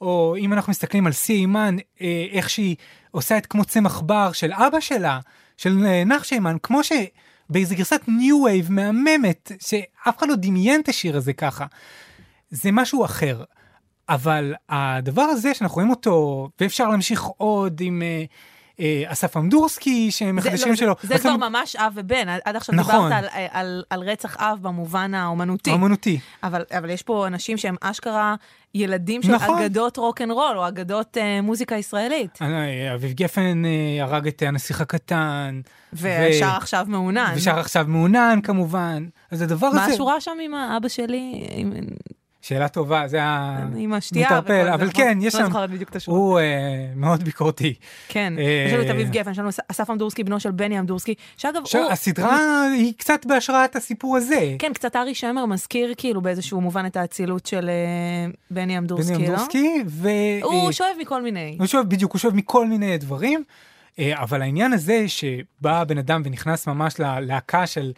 [0.01, 2.75] או אם אנחנו מסתכלים על סי היימן, אה, איך שהיא
[3.12, 5.19] עושה את כמו צמח בר של אבא שלה,
[5.58, 6.84] של אה, נחום היימן, כמו
[7.49, 11.65] שבאיזה גרסת new wave מהממת, שאף אחד לא דמיין את השיר הזה ככה.
[12.49, 13.43] זה משהו אחר.
[14.09, 18.23] אבל הדבר הזה שאנחנו רואים אותו, ואפשר להמשיך עוד עם אה,
[19.07, 20.95] אסף אמדורסקי, שהם מחדשים לא, שלו.
[21.03, 22.95] זה כבר ממש אב ובן, עד- עכשיו נכון.
[22.95, 25.69] דיברת על- על- על רצח אב במובן האומנותי.
[25.69, 26.19] האומנותי.
[26.43, 28.35] אבל, אבל יש פה אנשים שהם אשכרה
[28.75, 29.59] ילדים של נכון.
[29.59, 32.39] אגדות רוקנרול, או אגדות אה, מוזיקה ישראלית.
[32.41, 35.61] אה, אביב גפן אה, הרג את הנסיך הקטן.
[35.93, 37.33] ושר עכשיו מעונן.
[37.35, 39.05] ושר עכשיו מעונן כמובן.
[39.31, 39.93] אז הדבר מה הזה...
[39.93, 41.47] השורה שם עם האבא שלי?
[41.51, 41.71] עם,
[42.49, 43.19] שאלה טובה, זה
[43.77, 44.29] עם השתייה.
[44.29, 44.38] זה,
[44.73, 44.89] אבל נכון?
[44.93, 45.47] כן, יש לא שם...
[45.47, 46.17] זוכרת בדיוק את השורה.
[46.17, 46.43] הוא אה,
[46.95, 47.73] מאוד ביקורתי.
[48.07, 51.13] כן, אה, יש לנו את אביב גפן, יש לנו אסף אמדורסקי, בנו של בני אמדורסקי,
[51.38, 51.91] שאגב, הוא...
[51.91, 54.55] הסדרה היא קצת בהשראת הסיפור הזה.
[54.59, 59.27] כן, קצת ארי שמר מזכיר כאילו באיזשהו מובן את האצילות של אה, בני אמדורסקי, בני
[59.27, 59.31] לא?
[59.31, 60.09] אמדורסקי, ו...
[60.41, 61.55] הוא שואב מכל מיני.
[61.59, 63.43] הוא שואב, בדיוק, הוא שואב מכל מיני דברים,
[64.01, 67.91] אבל העניין הזה שבא בן אדם ונכנס ממש ללהקה של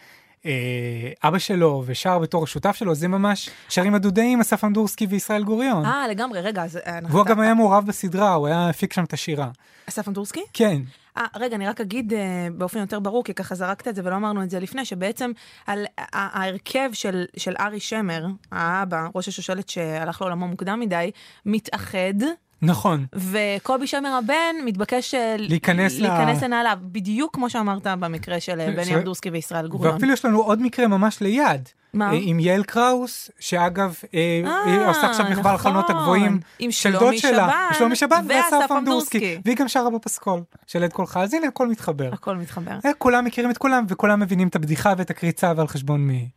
[1.23, 5.85] אבא שלו ושר בתור השותף שלו, זה ממש שרים הדודאים, אסף אמדורסקי וישראל גוריון.
[5.85, 6.77] אה, לגמרי, רגע, אז...
[6.77, 9.49] אה, והוא גם היה מעורב בסדרה, הוא היה הפיק שם את השירה.
[9.89, 10.43] אסף אמדורסקי?
[10.53, 10.81] כן.
[11.17, 14.15] אה, רגע, אני רק אגיד אה, באופן יותר ברור, כי ככה זרקת את זה ולא
[14.15, 15.31] אמרנו את זה לפני, שבעצם
[15.67, 21.11] על ההרכב של, של ארי שמר, האבא, ראש השושלת שהלך לעולמו מוקדם מדי,
[21.45, 22.13] מתאחד.
[22.61, 23.05] נכון.
[23.13, 28.95] וקובי שמר הבן מתבקש אה, להיכנס, להיכנס לנעליו, בדיוק כמו שאמרת במקרה של אה, בני
[28.95, 29.93] אבדורסקי וישראל גוריון.
[29.93, 31.69] ואפילו יש לנו עוד מקרה ממש ליד.
[31.93, 32.11] מה?
[32.11, 34.45] אה, עם יעל קראוס, שאגב, היא
[34.87, 35.97] עושה עכשיו מחווה על חלונות נכון.
[35.97, 36.39] הגבוהים
[36.71, 39.37] של דוד שלה, עם שלומי שבן ואסף אמדורסקי.
[39.45, 42.09] והיא גם שרה בפסקול של עד קולך, אז הנה הכל מתחבר.
[42.13, 42.77] הכל מתחבר.
[42.97, 46.29] כולם מכירים את כולם, וכולם מבינים את הבדיחה ואת הקריצה ועל חשבון מי.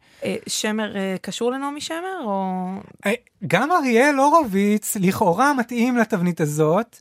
[0.46, 2.68] שמר קשור לנעמי שמר, או...
[3.46, 6.98] גם אריאל הורוביץ לכאורה מתאים לתבנית הזאת.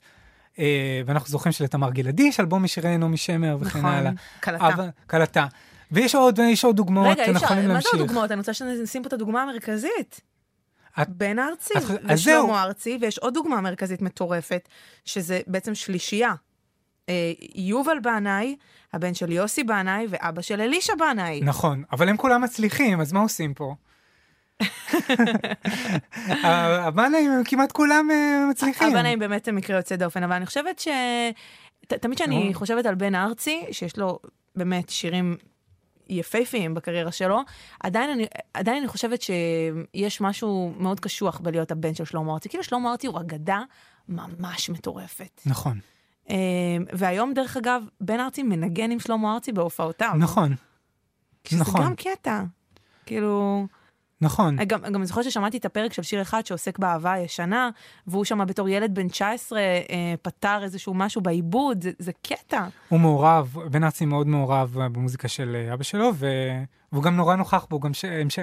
[1.05, 4.11] ואנחנו זוכרים שלתמר גלעדי יש אלבום משירי נעמי שמר וכן נכון, הלאה.
[4.39, 4.89] קלטה.
[5.07, 5.47] קלטה.
[5.93, 7.91] ויש עוד, ויש עוד דוגמאות, רגע, אנחנו יכולים מה להמשיך.
[7.91, 8.31] זה עוד דוגמאות?
[8.31, 10.21] אני רוצה שנשים פה את הדוגמה המרכזית.
[11.01, 11.73] את- בן ארצי.
[12.09, 14.69] ושלמה ארצי, ויש עוד דוגמה מרכזית מטורפת,
[15.05, 16.33] שזה בעצם שלישייה.
[17.09, 18.55] אה, יובל בנאי,
[18.93, 21.41] הבן של יוסי בנאי, ואבא של אלישע בנאי.
[21.43, 23.75] נכון, אבל הם כולם מצליחים, אז מה עושים פה?
[26.43, 28.87] הבנאים הם כמעט כולם אה, מצליחים.
[28.87, 30.87] הבנאים באמת הם מקרה יוצא דופן, אבל אני חושבת ש...
[31.87, 32.53] תמיד כשאני.
[32.53, 34.19] חושבת על בן ארצי, שיש לו
[34.55, 35.37] באמת שירים
[36.09, 37.41] יפהפיים בקריירה שלו,
[37.79, 42.49] עדיין אני, עדיין אני חושבת שיש משהו מאוד קשוח בלהיות הבן של שלמה ארצי.
[42.49, 43.61] כאילו שלמה ארצי הוא אגדה
[44.09, 45.41] ממש מטורפת.
[45.45, 45.79] נכון,
[46.29, 46.35] אה,
[46.93, 50.13] והיום, דרך אגב, בן ארצי מנגן עם שלמה ארצי בהופעותיו.
[50.17, 50.55] נכון,
[51.47, 51.85] שזה נכון.
[51.85, 52.43] גם קטע.
[53.05, 53.67] כאילו,
[54.23, 54.55] נכון.
[54.67, 57.69] גם, גם אני זוכרת ששמעתי את הפרק של שיר אחד שעוסק באהבה הישנה,
[58.07, 59.83] והוא שם בתור ילד בן 19 אה,
[60.21, 62.65] פתר איזשהו משהו בעיבוד, זה, זה קטע.
[62.89, 66.27] הוא מעורב, בן ארצי מאוד מעורב אה, במוזיקה של אה, אבא שלו, ו-
[66.91, 68.39] והוא גם נורא נוכח בו, גם ש- הם ש-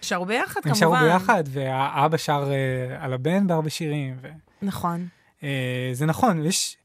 [0.00, 0.80] שרו ביחד הם כמובן.
[0.80, 4.16] שרו ביחד, והאבא שר אה, על הבן בהרבה שירים.
[4.22, 4.28] ו-
[4.62, 5.06] נכון.
[5.42, 6.76] אה, זה נכון, יש...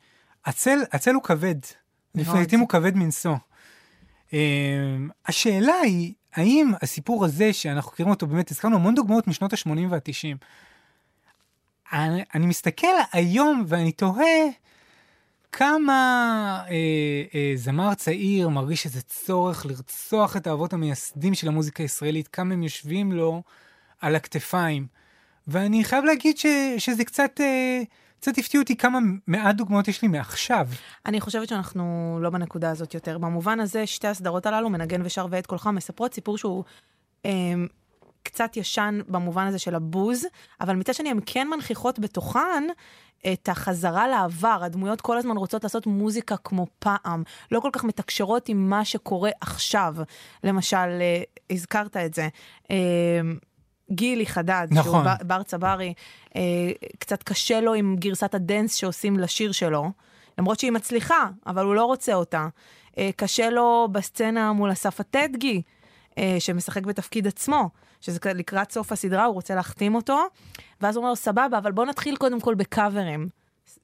[0.46, 1.56] הצל, הצל הוא כבד.
[2.16, 3.36] לעיתים הוא כבד מנשוא.
[4.34, 4.40] אה,
[5.28, 10.38] השאלה היא, האם הסיפור הזה שאנחנו מכירים אותו, באמת, הזכרנו המון דוגמאות משנות ה-80 וה-90.
[11.94, 14.46] אני, אני מסתכל היום ואני תוהה
[15.52, 16.76] כמה אה,
[17.36, 22.64] אה, זמר צעיר מרגיש איזה צורך לרצוח את האבות המייסדים של המוזיקה הישראלית, כמה הם
[22.64, 23.44] יושבים לו
[24.02, 24.88] על הכתפיים.
[25.48, 26.46] ואני חייב להגיד ש,
[26.78, 27.82] שזה קצת, אה,
[28.20, 30.68] קצת הפתיע אותי כמה מעט דוגמאות יש לי מעכשיו.
[31.06, 33.18] אני חושבת שאנחנו לא בנקודה הזאת יותר.
[33.18, 36.64] במובן הזה, שתי הסדרות הללו, מנגן ושר ואת קולך, מספרות סיפור שהוא
[37.26, 37.32] אה,
[38.24, 40.26] קצת ישן במובן הזה של הבוז,
[40.62, 42.64] אבל מצד שני, הן כן מנכיחות בתוכן
[43.34, 44.60] את החזרה לעבר.
[44.62, 49.32] הדמויות כל הזמן רוצות לעשות מוזיקה כמו פעם, לא כל כך מתקשרות עם מה שקורה
[49.42, 49.96] עכשיו.
[50.44, 52.28] למשל, אה, הזכרת את זה.
[53.92, 55.06] גילי חדד, שהוא נכון.
[55.06, 55.94] ב- בר צברי,
[56.36, 56.42] אה,
[57.00, 59.92] קצת קשה לו עם גרסת הדנס שעושים לשיר שלו,
[60.38, 62.48] למרות שהיא מצליחה, אבל הוא לא רוצה אותה.
[62.98, 65.62] אה, קשה לו בסצנה מול אסף הטדגי,
[66.18, 67.70] אה, שמשחק בתפקיד עצמו,
[68.02, 70.20] שזה לקראת סוף הסדרה, הוא רוצה להחתים אותו,
[70.82, 73.30] ואז הוא אומר, סבבה, אבל בוא נתחיל קודם כל בקאברים.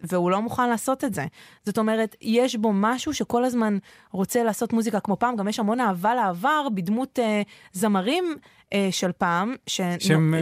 [0.02, 1.26] והוא לא מוכן לעשות את זה.
[1.66, 3.78] זאת אומרת, יש בו משהו שכל הזמן
[4.12, 7.42] רוצה לעשות מוזיקה כמו פעם, גם יש המון אהבה לעבר בדמות אה,
[7.74, 8.36] זמרים
[8.74, 9.56] אה, של פעם,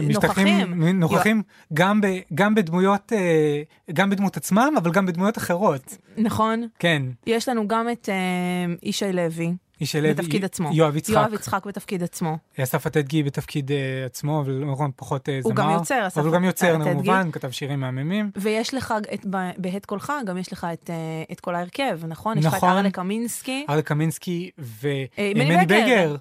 [0.08, 5.96] משתתפים, נוכחים גם, ב, גם בדמויות, אה, גם בדמות עצמם, אבל גם בדמויות אחרות.
[6.16, 6.68] נכון.
[6.78, 7.02] כן.
[7.26, 9.54] יש לנו גם את אה, ישי לוי,
[9.94, 10.70] הלוי, בתפקיד עצמו.
[10.72, 11.14] יואב יצחק.
[11.14, 12.38] יואב יצחק בתפקיד עצמו.
[12.60, 15.50] אסף הטדגי בתפקיד uh, עצמו, אבל נכון, פחות uh, זמר.
[15.50, 16.90] הוא גם יוצר, אסף אבל הוא גם יוצר, הטדגי.
[16.92, 18.30] כמובן, כתב שירים מהממים.
[18.36, 19.26] ויש לך, את,
[19.58, 20.94] בהט קולך, גם יש לך את, אה,
[21.32, 22.38] את כל ההרכב, נכון?
[22.38, 22.68] יש לך את נכון.
[22.68, 23.66] ארלה קמינסקי.
[23.68, 26.16] ארלה קמינסקי אה, מני ומני בגר.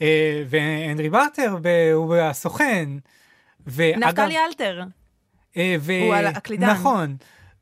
[0.00, 2.88] אה, והנרי ברטר, ב- הוא הסוכן.
[3.96, 4.82] נפתלי אלתר.
[5.56, 5.92] אה, ו...
[5.92, 6.70] הוא הקלידן.
[6.70, 7.16] נכון.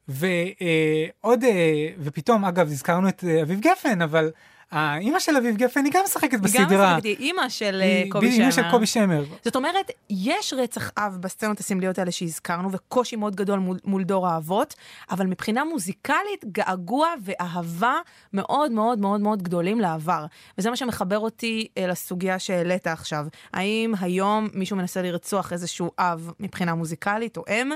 [0.08, 1.44] ועוד,
[1.98, 4.30] ופתאום, אגב, הזכרנו את אה, אביב גפן, אבל
[4.72, 6.90] האימא של אביב גפן היא גם משחקת היא גם בסדרה.
[6.92, 8.70] משחקת, היא אימא של אה, היא- קובי בדיוק, אימא של שמר.
[8.70, 9.24] קובי שמר.
[9.44, 14.28] זאת אומרת, יש רצח אב בסצנות הסמליות האלה שהזכרנו, וקושי מאוד גדול מול, מול דור
[14.28, 14.74] האבות,
[15.10, 17.96] אבל מבחינה מוזיקלית, געגוע ואהבה
[18.32, 20.26] מאוד מאוד מאוד מאוד גדולים לעבר.
[20.58, 23.26] וזה מה שמחבר אותי אה, לסוגיה שהעלית עכשיו.
[23.52, 27.70] האם היום מישהו מנסה לרצוח איזשהו אב מבחינה מוזיקלית או אם?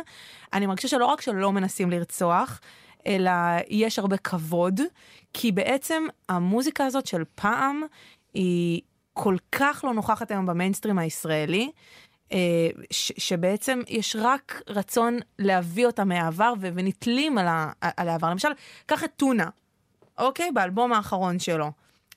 [0.52, 2.60] אני מרגישה שלא רק שלא מנסים לרצוח,
[3.06, 3.30] אלא
[3.68, 4.80] יש הרבה כבוד,
[5.32, 7.82] כי בעצם המוזיקה הזאת של פעם
[8.34, 8.80] היא
[9.12, 11.70] כל כך לא נוכחת היום במיינסטרים הישראלי,
[12.32, 12.38] אה,
[12.90, 18.30] ש- שבעצם יש רק רצון להביא אותה מהעבר ו- ונתלים על, ה- על העבר.
[18.30, 18.48] למשל,
[18.86, 19.48] קח את טונה,
[20.18, 20.50] אוקיי?
[20.52, 21.70] באלבום האחרון שלו.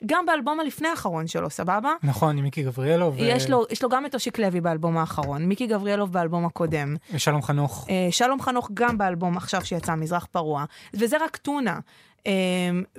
[0.05, 1.93] גם באלבום הלפני האחרון שלו, סבבה?
[2.03, 3.15] נכון, עם מיקי גבריאלוב.
[3.15, 6.95] ו- יש לו, יש לו גם את אושיק לוי באלבום האחרון, מיקי גבריאלוב באלבום הקודם,
[7.13, 7.87] ושלום חנוך.
[7.89, 11.79] אה, שלום חנוך גם באלבום עכשיו שיצא, מזרח פרוע, וזה רק טונה.
[12.27, 12.31] אה,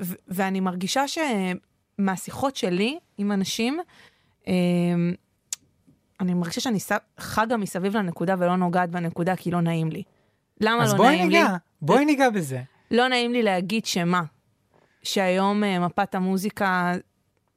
[0.00, 1.02] ו- ואני מרגישה
[1.98, 3.80] שמהשיחות שלי עם אנשים,
[4.48, 4.52] אה,
[6.20, 6.78] אני מרגישה שאני
[7.20, 10.02] חגה מסביב לנקודה ולא נוגעת בנקודה כי לא נעים לי.
[10.60, 11.38] למה אז לא בואי נעים לי?
[11.42, 12.62] ניגע, בואי ניגע בזה.
[12.90, 14.22] לא נעים לי להגיד שמה,
[15.02, 16.92] שהיום אה, מפת המוזיקה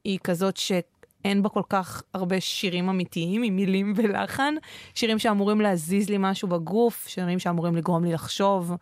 [0.04, 4.54] היא כזאת שאין בה כל כך הרבה שירים אמיתיים עם מילים ולחן,
[4.94, 8.72] שירים שאמורים להזיז לי משהו בגוף, שירים שאמורים לגרום לי לחשוב,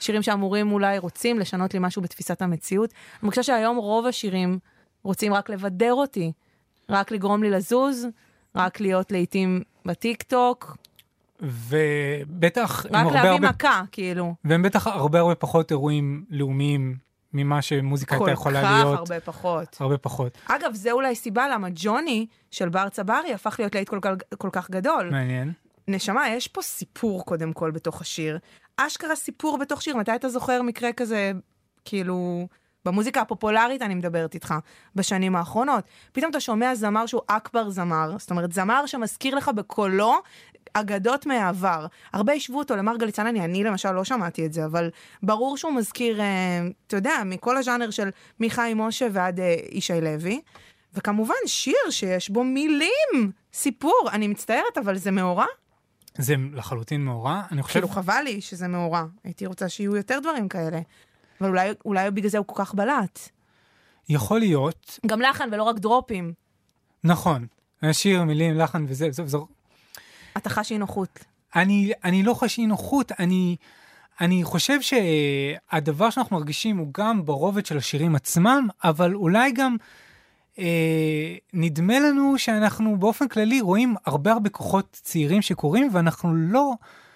[0.00, 2.92] שירים שאמורים אולי רוצים לשנות לי משהו בתפיסת המציאות.
[3.22, 4.58] אני חושבת שהיום רוב השירים
[5.02, 6.32] רוצים רק לבדר אותי,
[6.88, 8.06] רק לגרום לי לזוז,
[8.54, 10.76] רק להיות לעיתים בטיק טוק,
[11.42, 14.34] ובטח, רק להביא הרבה, מכה, כאילו.
[14.44, 16.96] והם בטח הרבה הרבה פחות אירועים לאומיים
[17.34, 18.98] ממה שמוזיקה הייתה כל יכולה כך להיות.
[18.98, 19.76] הרבה פחות.
[19.80, 20.38] הרבה פחות.
[20.46, 24.48] אגב, זה אולי סיבה למה ג'וני של בר צברי הפך להיות להיט כל, כל, כל
[24.52, 25.10] כך גדול.
[25.10, 25.52] מעניין.
[25.88, 28.38] נשמה, יש פה סיפור קודם כל בתוך השיר.
[28.76, 29.96] אשכרה סיפור בתוך שיר.
[29.96, 31.32] מתי אתה זוכר מקרה כזה,
[31.84, 32.48] כאילו,
[32.84, 34.54] במוזיקה הפופולרית אני מדברת איתך,
[34.94, 35.84] בשנים האחרונות.
[36.12, 40.14] פתאום אתה שומע זמר שהוא אכבר זמר, זאת אומרת, זמר שמזכיר לך בקולו
[40.72, 41.86] אגדות מהעבר.
[42.12, 44.90] הרבה השוו אותו למרגלית צנני, אני למשל לא שמעתי את זה, אבל
[45.22, 46.26] ברור שהוא מזכיר, אה,
[46.86, 48.08] אתה יודע, מכל הז'אנר של
[48.40, 50.40] מחיים משה ועד אה, ישי לוי.
[50.94, 54.08] וכמובן, שיר שיש בו מילים, סיפור.
[54.12, 55.46] אני מצטערת, אבל זה מאורע.
[56.18, 57.42] זה לחלוטין מאורע.
[57.52, 57.72] אני חושב...
[57.72, 59.04] כאילו, חבל לי שזה מאורע.
[59.24, 60.80] הייתי רוצה שיהיו יותר דברים כאלה.
[61.40, 63.28] אבל אולי, אולי בגלל זה הוא כל כך בלט.
[64.08, 66.32] יכול להיות, גם לחן ולא רק דרופים.
[67.04, 67.46] נכון.
[67.92, 69.46] שיר, מילים, לחן וזה, זו, זו.
[70.36, 71.24] אתה חש אי נוחות.
[71.56, 73.56] אני, אני לא חש אי נוחות, אני,
[74.20, 79.76] אני חושב שהדבר שאנחנו מרגישים הוא גם ברובד של השירים עצמם, אבל אולי גם
[80.58, 86.72] אה, נדמה לנו שאנחנו באופן כללי רואים הרבה הרבה כוחות צעירים שקורים, ואנחנו לא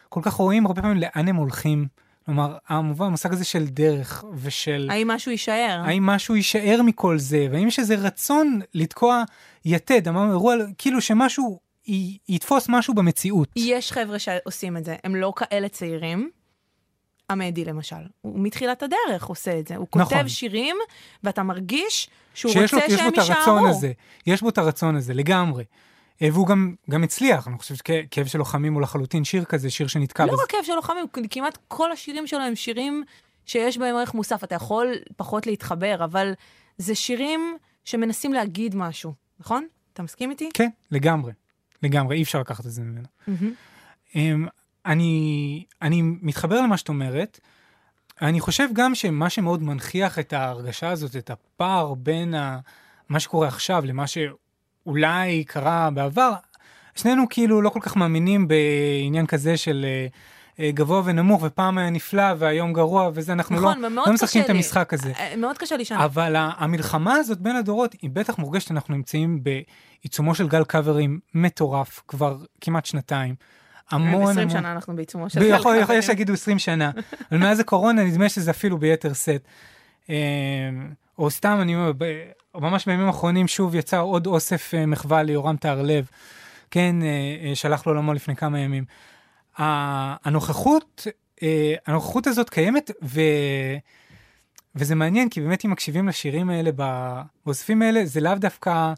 [0.08, 1.86] כל כך רואים הרבה פעמים לאן הם הולכים.
[2.26, 4.88] כלומר, המובן, המושג הזה של דרך ושל...
[4.90, 5.82] האם משהו יישאר?
[5.84, 9.22] האם משהו יישאר מכל זה, והאם יש איזה רצון לתקוע
[9.64, 11.60] יתד, אמרנו אירוע, כאילו שמשהו
[12.28, 13.48] יתפוס משהו במציאות.
[13.56, 16.30] יש חבר'ה שעושים את זה, הם לא כאלה צעירים.
[17.30, 19.76] עמדי למשל, הוא מתחילת הדרך עושה את זה.
[19.76, 20.28] הוא כותב נכון.
[20.28, 20.76] שירים,
[21.24, 23.68] ואתה מרגיש שהוא שיש לו, רוצה יש בו שהם את הרצון יישארו.
[23.68, 23.92] הזה,
[24.26, 25.64] יש בו את הרצון הזה, לגמרי.
[26.22, 29.86] אה, והוא גם, גם הצליח, אני חושב שכאב של לוחמים הוא לחלוטין שיר כזה, שיר
[29.86, 30.26] שנתקע.
[30.26, 33.04] לא בז- רק כאב של לוחמים, כמעט כל השירים שלו הם שירים
[33.46, 34.44] שיש בהם ערך מוסף.
[34.44, 36.32] אתה יכול פחות להתחבר, אבל
[36.78, 39.66] זה שירים שמנסים להגיד משהו, נכון?
[39.92, 40.48] אתה מסכים איתי?
[40.54, 41.32] כן, לגמרי,
[41.82, 43.08] לגמרי, אי אפשר לקחת את זה ממנו.
[44.14, 44.46] אמ,
[44.86, 47.40] אני, אני מתחבר למה שאת אומרת.
[48.22, 52.58] אני חושב גם שמה שמאוד מנכיח את ההרגשה הזאת, את הפער בין ה,
[53.08, 56.32] מה שקורה עכשיו למה שאולי קרה בעבר,
[56.94, 60.06] שנינו כאילו לא כל כך מאמינים בעניין כזה של אה,
[60.60, 64.50] גבוה ונמוך, ופעם היה נפלא והיום גרוע וזה, אנחנו נכון, לא, לא משחקים את.
[64.50, 65.12] המשחק הזה.
[65.18, 65.94] אה, מאוד קשה לי שם.
[65.94, 72.02] אבל המלחמה הזאת בין הדורות היא בטח מורגשת, אנחנו נמצאים בעיצומו של גל קאברים מטורף
[72.08, 73.34] כבר כמעט שנתיים.
[73.90, 74.50] המון 20 המון.
[74.50, 76.02] שנה אנחנו בעיצומו של גל יכול, יש קאברים.
[76.02, 76.90] שיגידו 20 שנה,
[77.30, 79.48] אבל מאז הקורונה נדמה שזה אפילו ביתר שאת.
[80.10, 80.14] אה,
[81.18, 81.92] או סתם, אני אומר,
[82.54, 86.08] ממש בימים האחרונים שוב יצא עוד אוסף אה, מחווה ליורם טהרלב,
[86.70, 88.84] כן, אה, אה, שלח לעולמו לפני כמה ימים.
[89.58, 91.06] הנוכחות,
[91.42, 93.20] אה, הנוכחות הזאת קיימת, ו...
[94.74, 96.70] וזה מעניין, כי באמת אם מקשיבים לשירים האלה,
[97.44, 98.92] באוספים האלה, זה לאו דווקא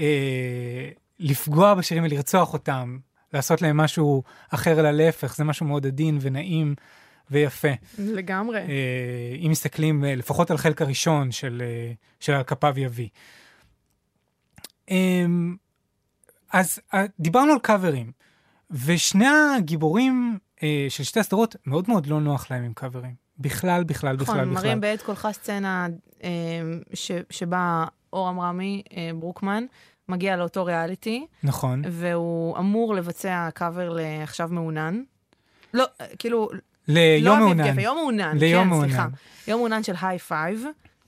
[0.00, 0.88] אה,
[1.18, 2.98] לפגוע בשירים ולרצוח אותם,
[3.32, 6.74] לעשות להם משהו אחר, אלא להפך, זה משהו מאוד עדין ונעים
[7.30, 7.68] ויפה.
[7.98, 8.58] לגמרי.
[8.58, 13.08] אה, אם מסתכלים אה, לפחות על חלק הראשון של, אה, של על כפיו יביא.
[14.90, 15.26] אה,
[16.52, 18.12] אז אה, דיברנו על קאברים,
[18.70, 23.14] ושני הגיבורים אה, של שתי הסדרות, מאוד מאוד לא נוח להם עם קאברים.
[23.38, 24.64] בכלל, בכלל, בכלל, נכון, בכלל.
[24.64, 25.86] מראים בעת קולך סצנה
[26.24, 26.30] אה,
[26.94, 29.64] ש- שבה אור עמרמי, אה, ברוקמן,
[30.08, 31.82] מגיע לאותו ריאליטי, נכון.
[31.90, 35.02] והוא אמור לבצע קאבר לעכשיו מעונן.
[35.74, 36.48] לא, אה, כאילו,
[36.88, 37.70] ליום לא מעונן.
[37.72, 38.96] גפן, יום מעונן, ליום כן, סליחה.
[38.98, 39.14] מעונן.
[39.48, 40.64] יום מעונן של high five,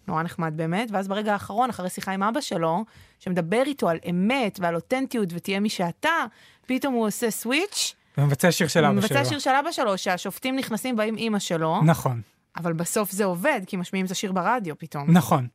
[0.08, 2.84] נורא נחמד באמת, ואז ברגע האחרון, אחרי שיחה עם אבא שלו,
[3.18, 6.24] שמדבר איתו על אמת ועל אותנטיות ותהיה מי שאתה,
[6.66, 9.00] פתאום הוא עושה switch, ומבצע שיר של אבא שלו.
[9.00, 12.20] מבצע שיר של אבא שלו, שהשופטים נכנסים, באים אימא שלו, נכון,
[12.56, 15.10] אבל בסוף זה עובד, כי משמיעים את השיר ברדיו פתאום.
[15.10, 15.46] נכון.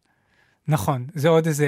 [0.67, 1.67] נכון, זה עוד איזה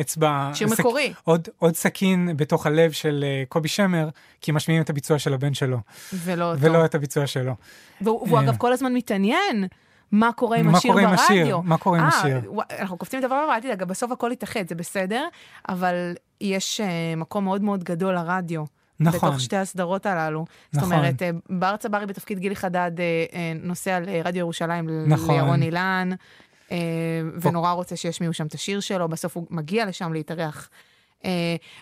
[0.00, 0.50] אצבע...
[0.54, 1.12] שיר סכ- מקורי.
[1.24, 4.08] עוד, עוד סכין בתוך הלב של uh, קובי שמר,
[4.40, 5.78] כי משמיעים את הביצוע של הבן שלו,
[6.12, 6.60] ולא אותו.
[6.62, 7.54] ולא את הביצוע שלו.
[8.00, 8.44] והוא, והוא אה.
[8.44, 9.66] אגב כל הזמן מתעניין
[10.12, 11.36] מה קורה עם מה השיר קורה עם השיר?
[11.36, 11.62] ברדיו.
[11.62, 12.52] מה קורה עם אה, השיר?
[12.78, 15.28] אנחנו קופצים דבר הבא, אל תדאג, בסוף הכל יתאחד, זה בסדר,
[15.68, 18.64] אבל יש uh, מקום מאוד מאוד גדול לרדיו.
[19.00, 19.28] נכון.
[19.28, 20.44] בתוך שתי הסדרות הללו.
[20.72, 20.92] זאת נכון.
[20.92, 25.34] אומרת, אה, בר צברי בתפקיד גילי חדד אה, אה, נוסע לרדיו ירושלים, נכון.
[25.34, 26.10] לירון אילן,
[26.72, 26.76] אה,
[27.40, 30.68] ונורא רוצה שישמיעו שם את השיר שלו, בסוף הוא מגיע לשם להתארח.
[31.24, 31.30] אה,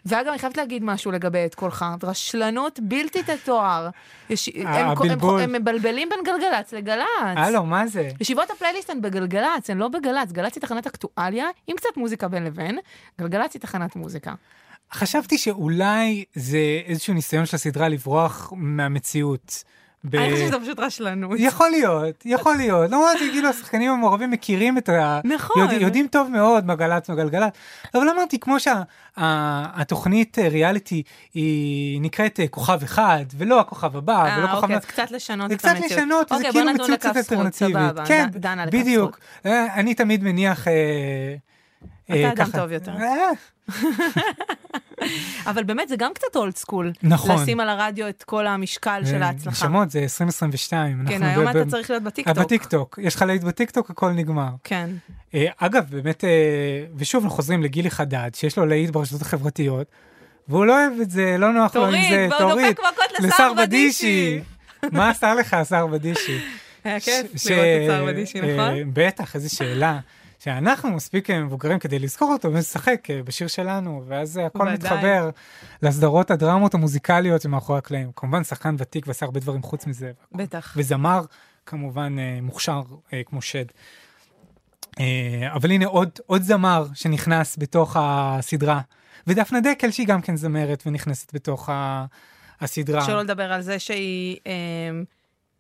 [0.06, 3.88] ואגב, אני חייבת להגיד משהו לגבי את קולך, רשלנות בלתי תתואר.
[4.30, 5.40] יש- הם- הם- הבלבול.
[5.40, 7.04] הם מבלבלים בין גלגלצ לגל"צ.
[7.36, 8.10] הלו, מה זה?
[8.20, 10.32] ישיבות הפלייליסט הן בגלגלצ, הן לא בגל"צ.
[10.32, 12.78] גל"צ היא תחנת אקטואליה, עם קצת מוזיקה בין לבין,
[13.20, 14.34] גלגלצ היא תחנת מוזיקה.
[14.92, 19.64] חשבתי שאולי זה איזשהו ניסיון של הסדרה לברוח מהמציאות.
[20.04, 21.38] ב- אני חושבת שזה פשוט רשלנות.
[21.38, 22.90] יכול להיות, יכול להיות.
[22.90, 25.20] למרות שכאילו השחקנים המעורבים מכירים את ה...
[25.24, 25.62] נכון.
[25.62, 27.52] יודע, יודעים טוב מאוד מה גל"צ וגלגלצ.
[27.94, 31.02] אבל אמרתי, כמו שהתוכנית ריאליטי
[31.34, 34.62] היא נקראת אה, כוכב אחד, ולא הכוכב הבא, ולא אה, כוכב...
[34.62, 35.92] אוקיי, אז קצת לשנות זה את קצת המציאות.
[35.92, 38.06] לשנות, וזה אוקיי, כאילו בוא נדמיין מציאות קצת אלטרנטיבית.
[38.06, 38.28] כן,
[38.70, 39.18] בדיוק.
[39.46, 40.68] אה, אני תמיד מניח...
[40.68, 41.34] אה,
[42.04, 42.50] אתה אה, אדם.
[42.52, 42.92] טוב יותר.
[45.46, 46.92] אבל באמת זה גם קצת old school.
[47.02, 47.42] נכון.
[47.42, 49.50] לשים על הרדיו את כל המשקל של אה, ההצלחה.
[49.50, 51.04] נשמות, זה 2022.
[51.08, 52.38] כן, היום אתה צריך להיות אה, בטיקטוק.
[52.38, 52.98] בטיקטוק.
[53.02, 54.50] יש לך להיט בטיקטוק, הכל נגמר.
[54.64, 54.90] כן.
[55.34, 56.24] אה, אגב, באמת,
[56.96, 59.86] ושוב אנחנו חוזרים לגילי חדד, שיש לו להיט ברשתות החברתיות,
[60.48, 63.52] והוא לא אוהב את זה, לא נוח לו עם זה, תוריד, בוא דופק מכות לשר
[63.54, 64.40] בדישי.
[64.92, 66.38] מה עשה לך השר בדישי?
[66.84, 68.90] היה כיף לראות את שר בדישי, נכון?
[68.92, 69.98] בטח, איזו שאלה.
[70.38, 74.68] שאנחנו מספיק אה, מבוגרים כדי לזכור אותו ולשחק אה, בשיר שלנו, ואז הכל.
[74.68, 75.30] מתחבר
[75.82, 78.10] לסדרות הדרמות המוזיקליות שמאחורי הקלעים.
[78.16, 80.12] כמובן, שחקן ותיק ועשה הרבה דברים חוץ מזה.
[80.32, 80.74] בטח.
[80.76, 81.24] וזמר
[81.66, 82.82] כמובן אה, מוכשר
[83.26, 83.64] כמו שד.
[85.52, 88.80] אבל הנה עוד, עוד זמר שנכנס בתוך הסדרה,
[89.26, 91.70] ודפנה דקל שהיא גם כן זמרת ונכנסת בתוך
[92.60, 93.04] הסדרה.
[93.04, 95.04] שלא לדבר על זה שהיא אמ,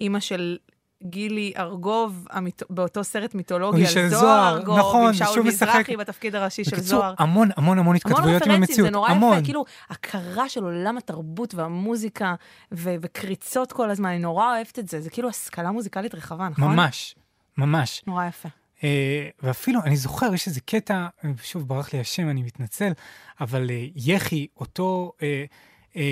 [0.00, 0.58] אימא של
[1.06, 5.42] גילי ארגוב, המיתו- באותו סרט מיתולוגי על זוהר ארגוב, נכון, עם שאול.
[5.42, 7.14] מזרחי בתפקיד הראשי של בקיצור, זוהר.
[7.18, 9.32] המון המון המון המון התכתבויות עם המציאות, זה נורא המון.
[9.36, 12.34] יפה, כאילו, הכרה של עולם התרבות והמוזיקה
[12.72, 16.64] ו- וקריצות כל הזמן, אני נורא אוהבת את זה, זה כאילו השכלה מוזיקלית רחבה, נכון?
[16.76, 17.14] ממש,
[17.58, 18.02] ממש.
[18.06, 18.48] נורא יפה.
[18.84, 21.06] אה, ואפילו, אני זוכר, יש איזה קטע,
[21.42, 22.92] שוב ברח לי השם, אני מתנצל,
[23.40, 25.44] אבל אה, יחי, אותו אה,
[25.92, 26.02] ששון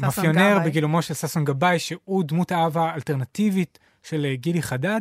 [0.00, 0.58] מאפיונר.
[0.64, 5.00] בגילומו של ששון גבאי, שהוא דמות האב האלטרנטיבית של אה, גילי חדד,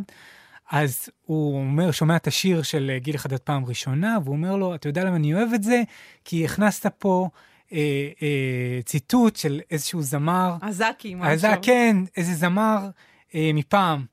[0.71, 4.75] אז הוא אומר, שומע את השיר של אה, גילי חדד פעם ראשונה, והוא אומר לו,
[4.75, 5.83] אתה יודע למה אני אוהב את זה?
[6.25, 7.29] כי הכנסת פה
[7.73, 11.37] אה, אה, ציטוט של איזשהו זמר, אזקי, משהו.
[11.37, 12.89] זה כן, איזה זמר
[13.35, 14.05] אה, מפעם.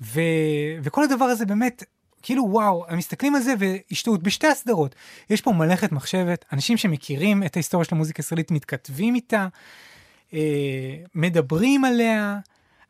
[0.00, 0.20] ו,
[0.82, 1.84] וכל הדבר הזה באמת,
[2.22, 4.94] כאילו וואו, הם מסתכלים על זה והשתאות בשתי הסדרות.
[5.30, 9.48] יש פה מלאכת מחשבת, אנשים שמכירים את ההיסטוריה של המוזיקה הישראלית מתכתבים איתה,
[10.32, 10.38] אה,
[11.14, 12.38] מדברים עליה.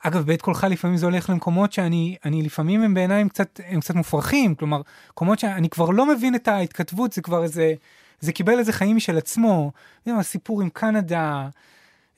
[0.01, 3.81] אגב, בית קולך לפעמים זה הולך למקומות שאני, אני לפעמים הם בעיניי הם קצת, הם
[3.81, 7.75] קצת מופרכים, כלומר, מקומות שאני כבר לא מבין את ההתכתבות, זה כבר איזה,
[8.21, 9.73] זה קיבל איזה חיים משל עצמו.
[10.07, 11.49] זה הסיפור עם קנדה,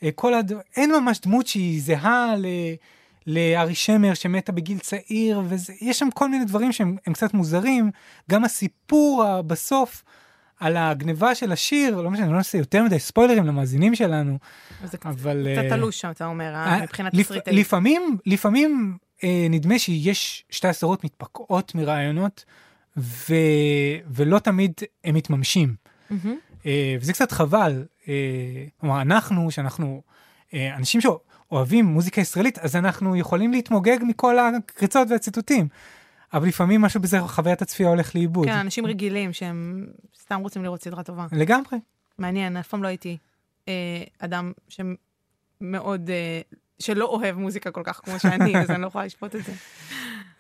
[0.03, 0.53] אה, כל הד...
[0.77, 2.47] אין ממש דמות שהיא זהה ל...
[3.27, 7.91] לארי שמר שמתה בגיל צעיר, ויש שם כל מיני דברים שהם הם קצת מוזרים.
[8.31, 10.03] גם הסיפור בסוף
[10.61, 14.39] על הגניבה של השיר, לא משנה, אני לא נעשה יותר מדי ספוילרים למאזינים שלנו,
[14.85, 15.47] זה קצת אבל...
[15.47, 17.57] אה, תלוש שם, אתה אומר, אה, אה, מבחינת תסריטאית.
[17.57, 18.97] לפעמים, לפעמים
[19.51, 22.45] נדמה שיש שתי הסדרות מתפקעות מרעיונות.
[24.07, 24.73] ולא תמיד
[25.05, 25.75] הם מתממשים.
[27.01, 27.85] וזה קצת חבל.
[28.81, 30.03] כלומר, אנחנו, שאנחנו
[30.55, 35.69] אנשים שאוהבים מוזיקה ישראלית, אז אנחנו יכולים להתמוגג מכל הקריצות והציטוטים.
[36.33, 38.47] אבל לפעמים משהו בזה, חוויית הצפייה הולך לאיבוד.
[38.47, 39.87] כן, אנשים רגילים שהם
[40.21, 41.27] סתם רוצים לראות סדרה טובה.
[41.33, 41.79] לגמרי.
[42.19, 43.19] מעניין, אף פעם לא הייתי
[43.69, 46.41] אה, אדם שמאוד, אה,
[46.79, 49.53] שלא אוהב מוזיקה כל כך כמו שאני, אז אני לא יכולה לשפוט את זה.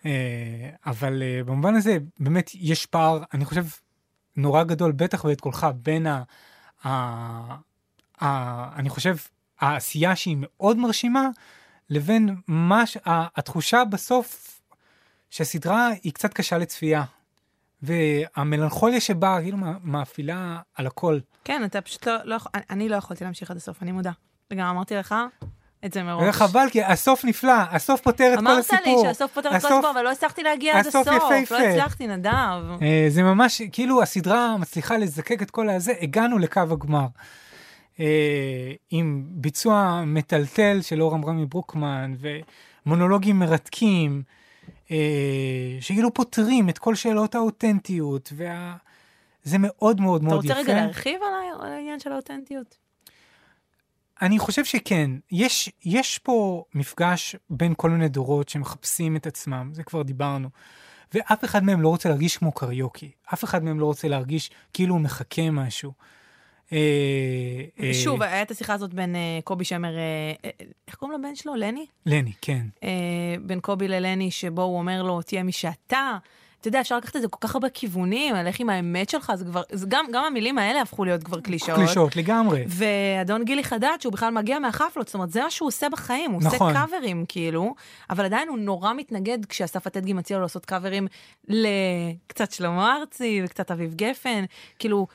[0.06, 3.66] אה, אבל אה, במובן הזה, באמת יש פער, אני חושב,
[4.36, 6.22] נורא גדול, בטח ואת קולך, בין ה...
[6.84, 6.90] ה,
[8.20, 9.16] ה אני חושב,
[9.60, 11.28] העשייה שהיא מאוד מרשימה,
[11.90, 14.59] לבין מה, ה- התחושה בסוף
[15.30, 17.04] שהסדרה היא קצת קשה לצפייה.
[17.82, 21.18] והמלנכוליה שבה כאילו מא- מאפילה על הכל.
[21.44, 24.10] כן, אתה פשוט לא, לא יכול, אני לא יכולתי להמשיך עד הסוף, אני מודה.
[24.50, 25.14] וגם אמרתי לך
[25.84, 26.24] את זה מראש.
[26.28, 29.02] וחבל, כי הסוף נפלא, הסוף פותר את כל אמרת הסיפור.
[29.02, 31.30] לי שהסוף פותר את כל הסיפור, אבל לא הצלחתי להגיע עד הסוף הסוף.
[31.42, 31.58] יפהפה.
[31.62, 32.30] לא הצלחתי, נדב.
[32.82, 37.06] אה, זה ממש, כאילו הסדרה מצליחה לזקק את כל הזה, הגענו לקו הגמר.
[38.00, 38.06] אה,
[38.90, 42.14] עם ביצוע מטלטל של אורם רמי ברוקמן,
[42.86, 44.22] ומונולוגים מרתקים,
[45.80, 48.76] שכאילו פותרים את כל שאלות האותנטיות, וה...
[49.42, 50.60] זה מאוד מאוד אתה מאוד רוצה יפה.
[50.60, 51.20] רגע להרחיב
[51.60, 52.76] על העניין של האותנטיות?
[54.22, 55.10] אני חושב שכן.
[55.32, 60.48] יש, יש פה מפגש בין כל מיני דורות שמחפשים את עצמם, זה כבר דיברנו.
[61.14, 64.94] ואף אחד מהם לא רוצה להרגיש כמו קריוקי, אף אחד מהם לא רוצה להרגיש כאילו
[64.94, 65.92] הוא מחכה משהו.
[66.72, 66.78] אה,
[67.80, 69.94] אה, שוב, היה את השיחה הזאת בין אה, קובי שמר,
[70.88, 71.54] איך קוראים לבן שלו?
[71.54, 71.86] לני?
[72.06, 72.66] לני, כן.
[73.42, 76.18] בין קובי ללני, שבו הוא אומר לו, תהיה מי שאתה.
[76.60, 79.44] אתה יודע, אפשר לקחת את זה כל כך הרבה כיוונים, לך עם האמת שלך, זה
[79.44, 81.78] כבר, זה גם, גם המילים האלה הפכו להיות כבר קלישאות.
[81.78, 82.64] קלישאות, לגמרי.
[82.68, 86.42] ואדון גילי חדד, שהוא בכלל מגיע מהחפלות, זאת אומרת, זה מה שהוא עושה בחיים, הוא
[86.42, 86.68] נכון.
[86.68, 87.74] עושה קאברים, כאילו,
[88.10, 91.06] אבל עדיין הוא נורא מתנגד כשאסף הטדגי מציע לו לעשות קאברים
[91.48, 94.44] לקצת שלמה ארצי וקצת אביב גפן,
[94.78, 95.06] כאילו,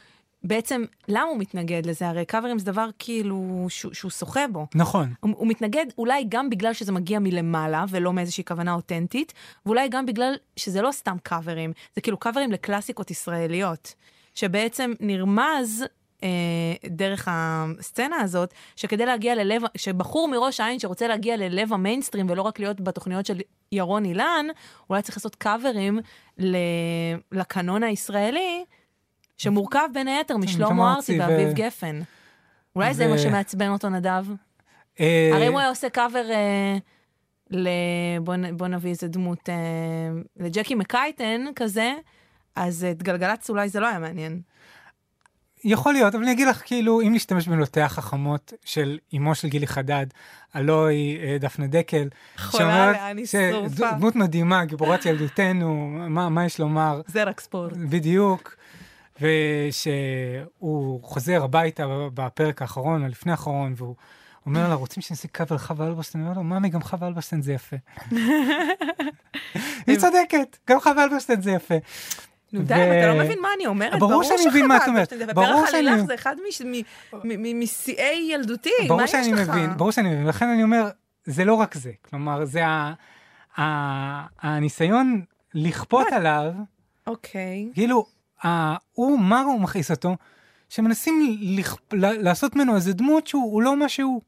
[0.45, 2.09] בעצם, למה הוא מתנגד לזה?
[2.09, 4.67] הרי קאברים זה דבר כאילו שהוא, שהוא שוחה בו.
[4.75, 5.13] נכון.
[5.19, 9.33] הוא, הוא מתנגד אולי גם בגלל שזה מגיע מלמעלה ולא מאיזושהי כוונה אותנטית,
[9.65, 13.93] ואולי גם בגלל שזה לא סתם קאברים, זה כאילו קאברים לקלאסיקות ישראליות,
[14.35, 15.85] שבעצם נרמז
[16.23, 16.29] אה,
[16.89, 22.59] דרך הסצנה הזאת, שכדי להגיע ללב, שבחור מראש העין שרוצה להגיע ללב המיינסטרים ולא רק
[22.59, 23.39] להיות בתוכניות של
[23.71, 24.45] ירון אילן,
[24.89, 25.99] אולי צריך לעשות קאברים
[26.37, 26.57] ל,
[27.31, 28.65] לקנון הישראלי,
[29.37, 31.99] שמורכב בין היתר משלמה ארצי ואביב גפן.
[32.75, 34.25] אולי זה מה שמעצבן אותו, נדב?
[34.99, 36.77] אה, הרי אם הוא היה עושה קאבר אה,
[37.51, 37.67] ל...
[38.21, 39.55] בוא, נ- בוא נביא איזה דמות, אה,
[40.37, 41.93] לג'קי מקייטן כזה,
[42.55, 44.41] אז את גלגלצ אולי זה לא היה מעניין.
[45.63, 49.67] יכול להיות, אבל אני אגיד לך, כאילו, אם נשתמש במילותיה החכמות של אמו של גילי
[49.67, 50.05] חדד,
[50.55, 50.61] אה,
[51.39, 52.07] דפנה דקל,
[52.37, 53.91] חולה לאן היא שרופה.
[53.91, 57.01] דמות מדהימה, גיבורת ילדותנו, מה, מה יש לומר?
[57.07, 57.73] זה רק ספורט.
[57.73, 58.55] בדיוק.
[59.21, 63.95] ושהוא חוזר הביתה בפרק האחרון, או לפני האחרון, והוא
[64.45, 66.23] אומר לה, רוצים שנעשה קאבר לחווה אלברשטיין?
[66.23, 67.75] אני אומר לו, ממי, גם חווה אלברשטיין זה יפה.
[69.87, 71.75] היא צודקת, גם חווה אלברשטיין זה יפה.
[72.53, 73.99] נו די, אתה לא מבין מה אני אומרת?
[73.99, 75.13] ברור שאני מבין מה את אומרת.
[75.33, 76.35] ברור שאני- עלילך זה אחד
[77.55, 79.49] משיאי ילדותי, מה ברור יש שאני לך?
[79.49, 80.89] מבין, ברור שאני מבין, לכן אני אומר,
[81.25, 81.91] זה לא רק זה.
[82.09, 82.61] כלומר, זה
[84.41, 85.21] הניסיון
[85.53, 86.51] לכפות עליו,
[87.07, 87.69] אוקיי.
[87.73, 88.05] כאילו,
[88.43, 90.15] הוא, מה הוא מכעיס אותו?
[90.69, 94.21] שמנסים לכ- ל- לעשות ממנו איזה דמות שהוא הוא לא מה שהוא.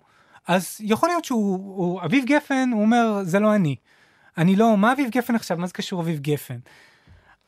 [0.48, 3.76] אז יכול להיות שהוא, הוא, אביב גפן, הוא אומר, זה לא אני.
[4.38, 5.58] אני לא, מה אביב גפן עכשיו?
[5.58, 6.58] מה זה קשור אביב גפן?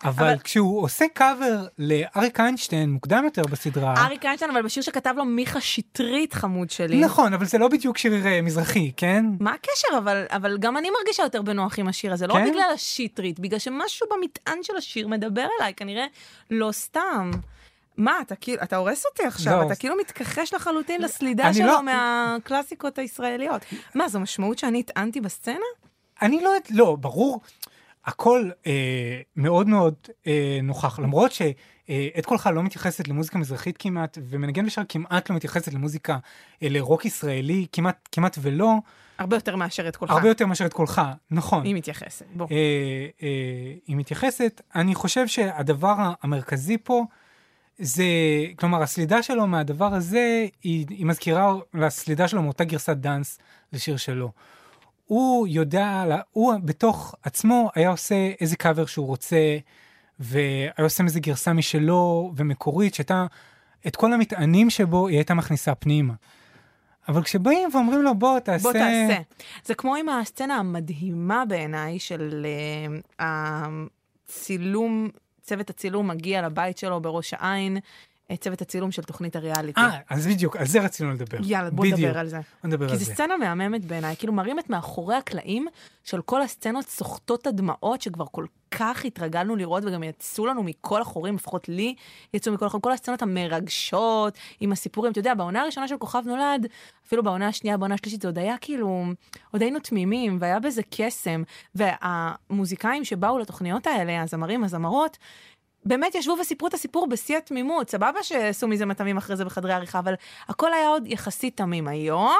[0.03, 5.25] אבל, כשהוא עושה קאבר לאריק איינשטיין מוקדם יותר בסדרה, אריק איינשטיין, אבל בשיר שכתב לו
[5.25, 6.99] מיכה שטרית, חמוד שלי.
[6.99, 9.25] נכון, אבל זה לא בדיוק שיר אה, מזרחי, כן?
[9.39, 9.97] מה הקשר?
[9.97, 12.49] אבל, אבל גם אני מרגישה יותר בנוח עם השיר הזה, לא כן?
[12.49, 16.05] בגלל השיטרית, בגלל שמשהו במטען של השיר מדבר אליי, כנראה
[16.51, 17.31] לא סתם.
[17.97, 19.67] מה, אתה כאילו, אתה הורס אותי עכשיו, לא.
[19.67, 23.61] אתה כאילו מתכחש לחלוטין לסלידה שלו לא- מהקלאסיקות הישראליות.
[23.95, 25.55] מה, זו משמעות שאני הטענתי בסצנה?
[26.21, 27.41] אני לא, יודעת- לא, ברור,
[28.09, 29.93] הכל אה, מאוד מאוד
[30.27, 35.73] אה, נוכח, למרות שאת קולך לא מתייחסת למוזיקה מזרחית כמעט, ומנגן בשער כמעט לא מתייחסת
[35.73, 36.17] למוזיקה,
[36.63, 38.73] אה, לרוק ישראלי כמעט, כמעט ולא,
[39.19, 40.11] הרבה יותר מאשר את קולך.
[40.11, 41.01] הרבה יותר מאשר את קולך,
[41.31, 41.65] נכון.
[41.65, 42.47] היא מתייחסת, בוא.
[42.51, 42.55] אה,
[43.23, 43.27] אה,
[43.87, 44.61] היא מתייחסת.
[44.75, 47.03] אני חושב שהדבר המרכזי פה
[47.79, 48.03] זה,
[48.55, 53.39] כלומר, הסלידה שלו מהדבר הזה, היא, היא מזכירה לסלידה שלו מאותה גרסת דאנס
[53.73, 54.31] לשיר שלו.
[55.09, 59.57] הוא יודע, הוא בתוך עצמו היה עושה איזה קאבר שהוא רוצה,
[60.19, 63.25] והיה עושה איזה גרסה משלו ומקורית, שהייתה,
[63.87, 66.13] את כל המטענים שבו היא הייתה מכניסה פנימה.
[67.07, 68.63] אבל כשבאים ואומרים לו, בוא תעשה...
[68.63, 69.17] בוא תעשה.
[69.65, 72.45] זה כמו עם הסצנה המדהימה בעיניי של
[73.19, 73.23] uh,
[74.27, 75.09] הצילום,
[75.41, 77.81] צוות הצילום מגיע לבית שלו בראש העין, אה,
[78.37, 79.81] צוות הצילום של תוכנית הריאליטי.
[79.81, 81.37] אה, אז בדיוק, על זה רצינו לדבר.
[81.43, 81.99] יאללה, בוא בדיוק.
[81.99, 82.37] נדבר על זה.
[82.37, 83.13] בוא נדבר כי על זו זה.
[83.13, 85.67] סצנה מהממת בעיניי, כאילו מראים את מאחורי הקלעים
[86.03, 91.35] של כל הסצנות סוחטות הדמעות שכבר כל כך התרגלנו לראות וגם יצאו לנו מכל החורים,
[91.35, 91.95] לפחות לי
[92.33, 96.67] יצאו מכל החורים, כל הסצנות המרגשות עם הסיפורים, אתה יודע, בעונה הראשונה של כוכב נולד,
[97.07, 99.05] אפילו בעונה השנייה, בעונה השלישית, זה עוד היה כאילו,
[99.51, 101.43] עוד היינו תמימים והיה בזה קסם,
[101.75, 105.17] והמוזיקאים שבאו לתוכניות האלה, הזמרים, הזמרות,
[105.85, 109.99] באמת ישבו וסיפרו את הסיפור בשיא התמימות, סבבה שעשו מזה מטעמים אחרי זה בחדרי עריכה,
[109.99, 110.13] אבל
[110.47, 111.87] הכל היה עוד יחסית תמים.
[111.87, 112.37] היום,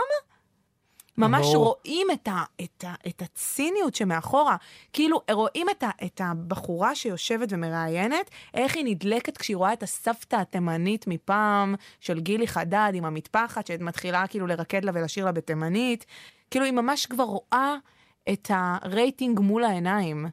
[1.20, 1.66] ממש ברור.
[1.66, 4.56] רואים את, ה, את, ה, את הציניות שמאחורה.
[4.94, 10.36] כאילו, רואים את, ה, את הבחורה שיושבת ומראיינת, איך היא נדלקת כשהיא רואה את הסבתא
[10.36, 16.06] התימנית מפעם, של גילי חדד עם המטפחת, שמתחילה כאילו לרקד לה ולשיר לה בתימנית.
[16.52, 17.76] כאילו, היא ממש כבר רואה
[18.30, 20.26] את הרייטינג מול העיניים.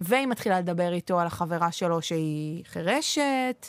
[0.00, 3.66] והיא מתחילה לדבר איתו על החברה שלו שהיא חירשת.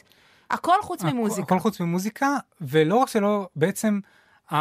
[0.52, 1.44] הכל חוץ ממוזיקה.
[1.44, 4.00] הכל חוץ ממוזיקה, ולא רק שלא, בעצם,
[4.50, 4.54] uh,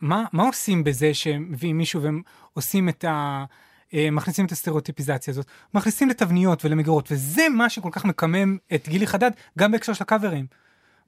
[0.00, 2.22] מה, מה עושים בזה שמביאים מישהו והם
[2.54, 3.44] עושים את ה...
[3.94, 9.06] אה, מכניסים את הסטריאוטיפיזציה הזאת, מכניסים לתבניות ולמגירות, וזה מה שכל כך מקמם את גילי
[9.06, 10.46] חדד, גם בהקשר של הקאברים.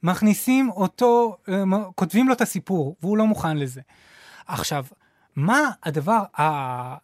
[0.02, 1.62] מכניסים אותו, אה,
[1.94, 3.80] כותבים לו את הסיפור, והוא לא מוכן לזה.
[4.46, 4.86] עכשיו,
[5.36, 6.22] מה הדבר.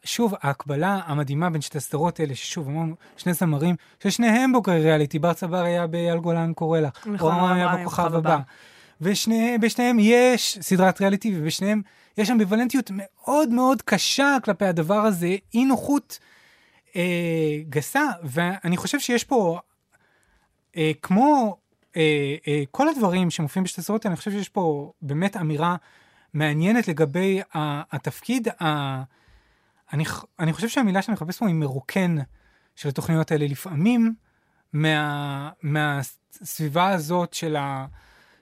[0.05, 5.33] שוב, ההקבלה המדהימה בין שתי הסדרות האלה, ששוב, אמרנו, שני זמרים, ששניהם בוגרי ריאליטי, בר
[5.33, 8.39] צבר היה באייל גולן קורא לך, נכון, אורם היה אברהם, בכוכב הבא.
[9.01, 11.83] ובשניהם יש סדרת ריאליטי, ובשניהם
[12.19, 16.19] יש אמביוולנטיות מאוד מאוד קשה כלפי הדבר הזה, אי נוחות
[16.97, 19.59] אה, גסה, ואני חושב שיש פה,
[20.77, 21.57] אה, כמו
[21.97, 25.77] אה, אה, כל הדברים שמופיעים בשתי הסדרות אני חושב שיש פה באמת אמירה
[26.35, 29.03] מעניינת לגבי התפקיד, ה-
[29.93, 30.05] אני,
[30.39, 32.17] אני חושב שהמילה שאני מחפש פה היא מרוקן
[32.77, 34.15] של התוכניות האלה לפעמים,
[34.73, 37.87] מה, מהסביבה הזאת של, ה,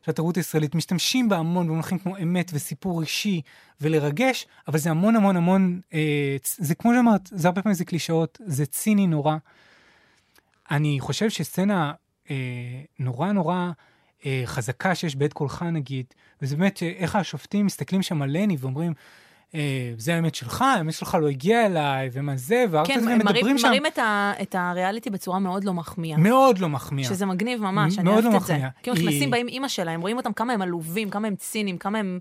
[0.02, 0.74] של התרבות הישראלית.
[0.74, 3.40] משתמשים בה המון במונחים כמו אמת וסיפור אישי
[3.80, 8.38] ולרגש, אבל זה המון המון המון, אה, זה כמו שאמרת, זה הרבה פעמים זה קלישאות,
[8.46, 9.36] זה ציני נורא.
[10.70, 11.92] אני חושב שסצנה
[12.30, 12.34] אה,
[12.98, 13.70] נורא נורא
[14.26, 16.06] אה, חזקה שיש בעת קולך נגיד,
[16.42, 18.92] וזה באמת אה, איך השופטים מסתכלים שם על לני ואומרים,
[19.54, 23.42] אה, זה האמת שלך, האמת שלך לא הגיעה אליי, ומה זה, והרבה כן, פעמים מדברים
[23.44, 26.18] מראים, שם מראים את, ה, את הריאליטי בצורה מאוד לא מחמיאה.
[26.18, 27.04] מאוד לא מחמיא.
[27.04, 28.52] שזה מגניב ממש, אני מאוד אוהבת לא את זה.
[28.54, 28.70] מחמיאה.
[28.82, 31.98] כאילו היא- נכנסים, באים אימא שלהם, רואים אותם כמה הם עלובים, כמה הם ציניים, כמה
[31.98, 32.18] הם...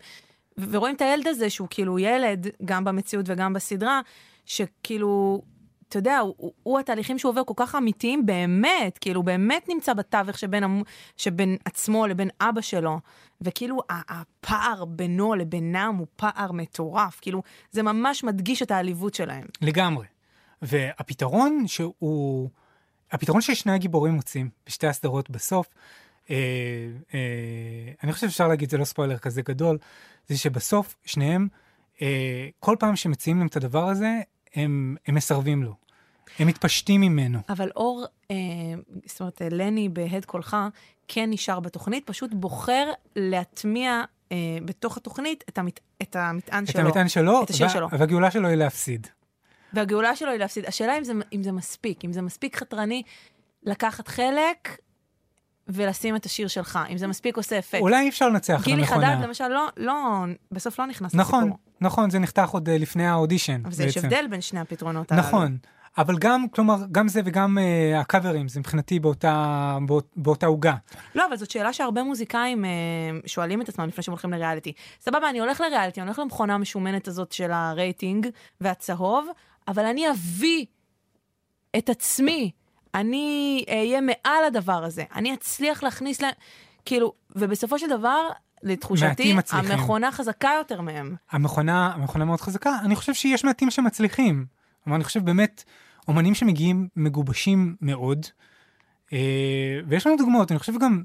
[0.72, 4.02] ורואים את הילד הזה שהוא כאילו ילד, גם במציאות וגם בסדרה,
[4.46, 5.42] שכאילו,
[5.96, 10.38] אתה יודע, הוא, הוא, התהליכים שהוא עובר כל כך אמיתיים באמת, כאילו באמת נמצא בתווך
[10.38, 10.64] שבין,
[11.18, 13.00] שבין עצמו לבין אבא שלו,
[13.42, 19.46] וכאילו הפער בינו לבינם הוא פער מטורף, כאילו זה ממש מדגיש את העליבות שלהם.
[19.62, 20.06] לגמרי.
[20.62, 22.50] והפתרון שהוא,
[23.12, 25.68] הפתרון ששני הגיבורים מוצאים בשתי הסדרות בסוף,
[26.30, 26.36] אה,
[27.14, 29.78] אה, אני חושב שאפשר להגיד, זה לא ספוילר כזה גדול,
[30.28, 31.48] זה שבסוף שניהם,
[32.02, 34.20] אה, כל פעם שמציעים להם את הדבר הזה,
[34.56, 35.85] הם, הם מסרבים לו.
[36.40, 37.40] הם מתפשטים ממנו.
[37.50, 38.36] אבל אור, אה,
[39.06, 40.58] זאת אומרת, לני בהד קולך,
[41.08, 44.02] כן נשאר בתוכנית, פשוט בוחר להטמיע
[44.32, 46.82] אה, בתוך התוכנית את, המת, את המטען את שלו.
[46.82, 47.88] המטען שלו, את השיר וה- שלו.
[47.92, 49.08] והגאולה שלו היא להפסיד.
[49.74, 50.66] והגאולה שלו היא להפסיד.
[50.66, 53.04] השאלה אם זה, אם זה מספיק, אם זה מספיק חתרני
[53.64, 54.78] לקחת חלק
[55.68, 57.82] ולשים את השיר שלך, אם זה מספיק עושה אפקט.
[57.82, 59.16] אולי אי אפשר לנצח גילי המכונה.
[59.16, 59.94] חדד, למשל, לא, לא,
[60.52, 61.60] בסוף לא נכנס נכון, לסיפור.
[61.82, 63.62] נכון, זה נחתך עוד אה, לפני האודישן.
[63.66, 64.08] אבל זה יש בעצם.
[64.08, 65.28] הבדל בין שני הפתרונות הללו.
[65.28, 65.58] נכון,
[65.98, 70.76] אבל גם, כלומר, גם זה וגם uh, הקאברים, זה מבחינתי באותה, באות, באותה עוגה.
[71.16, 72.70] לא, אבל זאת שאלה שהרבה מוזיקאים אה,
[73.26, 74.74] שואלים את עצמם לפני שהם הולכים לריאליטי.
[75.02, 78.28] סבבה, אני הולך לריאליטי, אני הולך למכונה המשומנת הזאת של הרייטינג
[78.62, 79.28] והצהוב,
[79.68, 80.66] אבל אני אביא
[81.78, 82.52] את עצמי,
[82.96, 86.26] אני אהיה מעל הדבר הזה, אני אצליח להכניס ל...
[86.86, 88.30] כאילו, ובסופו של דבר,
[88.64, 89.36] לתחושתי.
[89.52, 91.16] המכונה חזקה יותר מהם.
[91.32, 94.46] המכונה, המכונה מאוד חזקה, אני חושב שיש מעטים שמצליחים.
[94.88, 95.64] אבל אני חושב באמת,
[96.08, 98.26] אומנים שמגיעים מגובשים מאוד,
[99.14, 101.04] אה, ויש לנו דוגמאות, אני חושב גם,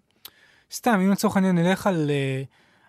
[0.72, 2.42] סתם, אם לצורך העניין נלך על, אה,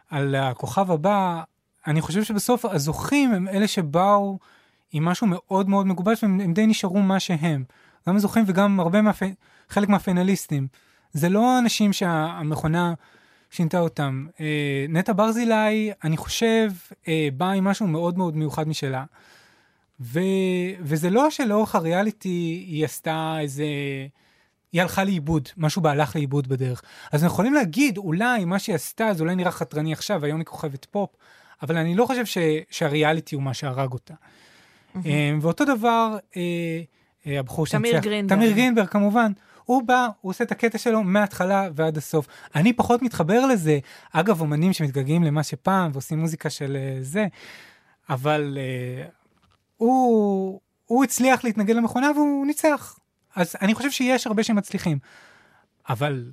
[0.10, 1.42] על הכוכב הבא,
[1.88, 4.40] אני חושב שבסוף הזוכים הם אלה שבאו
[4.92, 7.64] עם משהו מאוד מאוד מגובש, והם הם די נשארו מה שהם.
[8.08, 9.24] גם הזוכים וגם הרבה מהפ...
[9.70, 10.68] חלק מהפינליסטים.
[11.14, 12.94] זה לא אנשים שהמכונה
[13.52, 14.28] שינתה אותם.
[14.40, 16.72] אה, נטע ברזילי, אני חושב,
[17.08, 19.04] אה, באה עם משהו מאוד מאוד מיוחד משלה.
[20.02, 20.20] ו...
[20.82, 23.66] וזה לא שלאורך הריאליטי היא עשתה איזה...
[24.74, 26.82] היא הלכה לאיבוד, משהו בה הלך לאיבוד בדרך.
[27.12, 30.46] אז אנחנו יכולים להגיד, אולי מה שהיא עשתה, זה אולי נראה חתרני עכשיו, היום היא
[30.46, 31.10] כוכבת פופ,
[31.62, 32.38] אבל אני לא חושב ש...
[32.70, 34.14] שהריאליטי הוא מה שהרג אותה.
[35.06, 36.42] אה, ואותו דבר, אה,
[37.28, 38.40] אה, הבחור תמיר שניצח- גרינברג.
[38.40, 39.32] תמיר גרינברג, כמובן.
[39.66, 42.28] הוא בא, הוא עושה את הקטע שלו מההתחלה ועד הסוף.
[42.56, 43.80] אני פחות מתחבר לזה.
[44.12, 47.28] אגב, אומנים שמתגעגעים למה שפעם ועושים מוזיקה של אה, זה,
[48.10, 49.06] אבל אה,
[49.82, 53.00] הוא, הוא הצליח להתנגד למכונה והוא ניצח.
[53.36, 55.00] אז אני חושב שיש הרבה שמצליחים.
[55.90, 56.32] אבל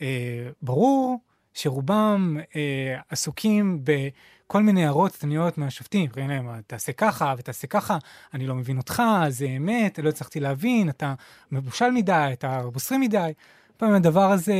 [0.00, 1.20] אה, ברור
[1.54, 6.10] שרובם אה, עסוקים בכל מיני הערות קטניות מהשופטים.
[6.10, 7.98] קוראים להם, תעשה ככה ותעשה ככה,
[8.34, 11.14] אני לא מבין אותך, זה אמת, לא הצלחתי להבין, אתה
[11.52, 13.32] מבושל מדי, אתה בוסרי מדי.
[13.76, 14.54] פעם הדבר הזה,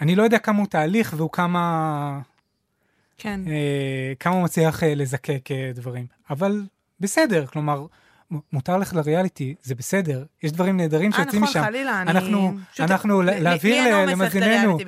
[0.00, 2.20] אני לא יודע כמה הוא תהליך והוא כמה,
[3.18, 3.40] כן.
[3.48, 6.06] אה, כמה הוא מצליח אה, לזקק אה, דברים.
[6.30, 6.62] אבל
[7.04, 7.86] בסדר, כלומר,
[8.52, 10.24] מותר לך לריאליטי, זה בסדר.
[10.42, 11.64] יש דברים נהדרים אה, שיוצאים נכון, משם.
[11.68, 12.10] חלילה, אני...
[12.10, 14.78] אנחנו, פשוט- אנחנו להעביר לי אין ל- אומץ ללכת למאזיננו,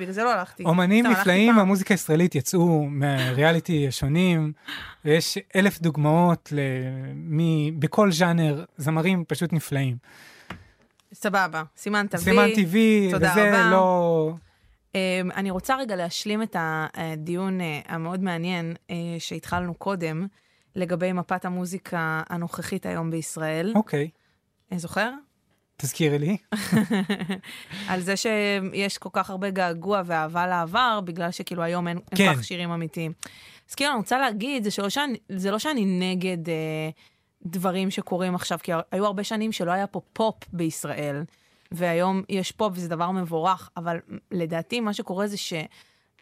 [0.59, 0.69] לא.
[0.69, 1.55] אומנים נפלאים.
[1.55, 4.53] מהמוזיקה הישראלית יצאו מהריאליטי השונים,
[5.05, 9.97] ויש אלף דוגמאות למי, בכל ז'אנר, זמרים פשוט נפלאים.
[11.13, 12.23] סבבה, סימן תביא.
[12.23, 12.47] סימן
[13.11, 13.71] תודה וזה רבה.
[13.71, 14.33] לא...
[14.93, 14.97] Um,
[15.35, 20.27] אני רוצה רגע להשלים את הדיון uh, המאוד מעניין uh, שהתחלנו קודם,
[20.77, 23.73] לגבי מפת המוזיקה הנוכחית היום בישראל.
[23.75, 24.09] אוקיי.
[24.73, 24.77] Okay.
[24.77, 25.11] זוכר?
[25.77, 26.37] תזכירי לי.
[27.89, 32.33] על זה שיש כל כך הרבה געגוע ואהבה לעבר, בגלל שכאילו היום אין, כן.
[32.33, 33.13] כך שירים אמיתיים.
[33.69, 36.89] אז כאילו, אני רוצה להגיד, זה, שלא שאני, זה לא שאני נגד אה,
[37.45, 41.23] דברים שקורים עכשיו, כי היו הרבה שנים שלא היה פה פופ בישראל,
[41.71, 43.97] והיום יש פופ וזה דבר מבורך, אבל
[44.31, 45.37] לדעתי מה שקורה זה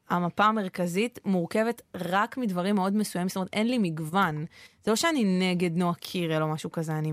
[0.09, 4.45] שהמפה המרכזית מורכבת רק מדברים מאוד מסוימים, זאת אומרת, אין לי מגוון.
[4.83, 7.11] זה לא שאני נגד נועה קירל או משהו כזה, אני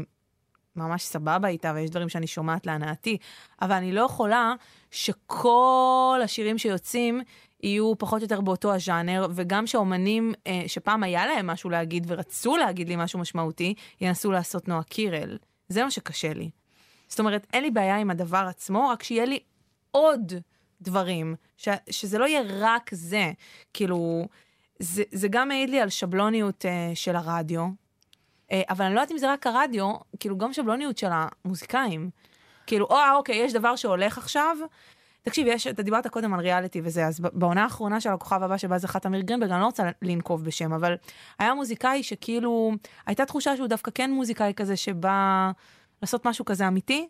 [0.77, 3.19] ממש סבבה איתה, ויש דברים שאני שומעת להנאתי,
[3.63, 4.55] אבל אני לא יכולה
[4.91, 7.21] שכל השירים שיוצאים
[7.63, 12.57] יהיו פחות או יותר באותו הז'אנר, וגם שאומנים אה, שפעם היה להם משהו להגיד ורצו
[12.57, 15.39] להגיד לי משהו משמעותי, ינסו לעשות נועה קירל.
[15.69, 16.51] זה מה שקשה לי.
[17.09, 19.39] זאת אומרת, אין לי בעיה עם הדבר עצמו, רק שיהיה לי
[19.91, 20.33] עוד
[20.83, 23.33] דברים, ש, שזה לא יהיה רק זה.
[23.75, 24.27] כאילו,
[24.79, 27.69] זה, זה גם מעיד לי על שבלוניות אה, של הרדיו,
[28.53, 32.11] אה, אבל אני לא יודעת אם זה רק הרדיו, כאילו גם שבלוניות של המוזיקאים.
[32.67, 34.57] כאילו, או, אה, אוקיי, יש דבר שהולך עכשיו.
[35.23, 38.79] תקשיב, יש, אתה דיברת קודם על ריאליטי וזה, אז בעונה האחרונה של הכוכב הבא שבה
[38.79, 40.95] זכה תמיר גרינברג, אני לא רוצה לנקוב בשם, אבל
[41.39, 42.73] היה מוזיקאי שכאילו,
[43.07, 45.51] הייתה תחושה שהוא דווקא כן מוזיקאי כזה שבא
[46.03, 47.09] לעשות משהו כזה אמיתי,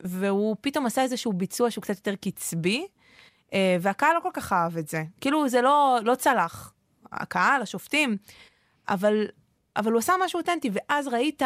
[0.00, 2.86] והוא פתאום עשה איזשהו ביצוע שהוא קצת יותר קצבי,
[3.54, 5.02] אה, והקהל לא כל כך אהב את זה.
[5.20, 6.72] כאילו, זה לא, לא צלח.
[7.12, 8.16] הקהל, השופטים,
[8.88, 9.26] אבל,
[9.76, 11.42] אבל הוא עשה משהו אותנטי, ואז ראית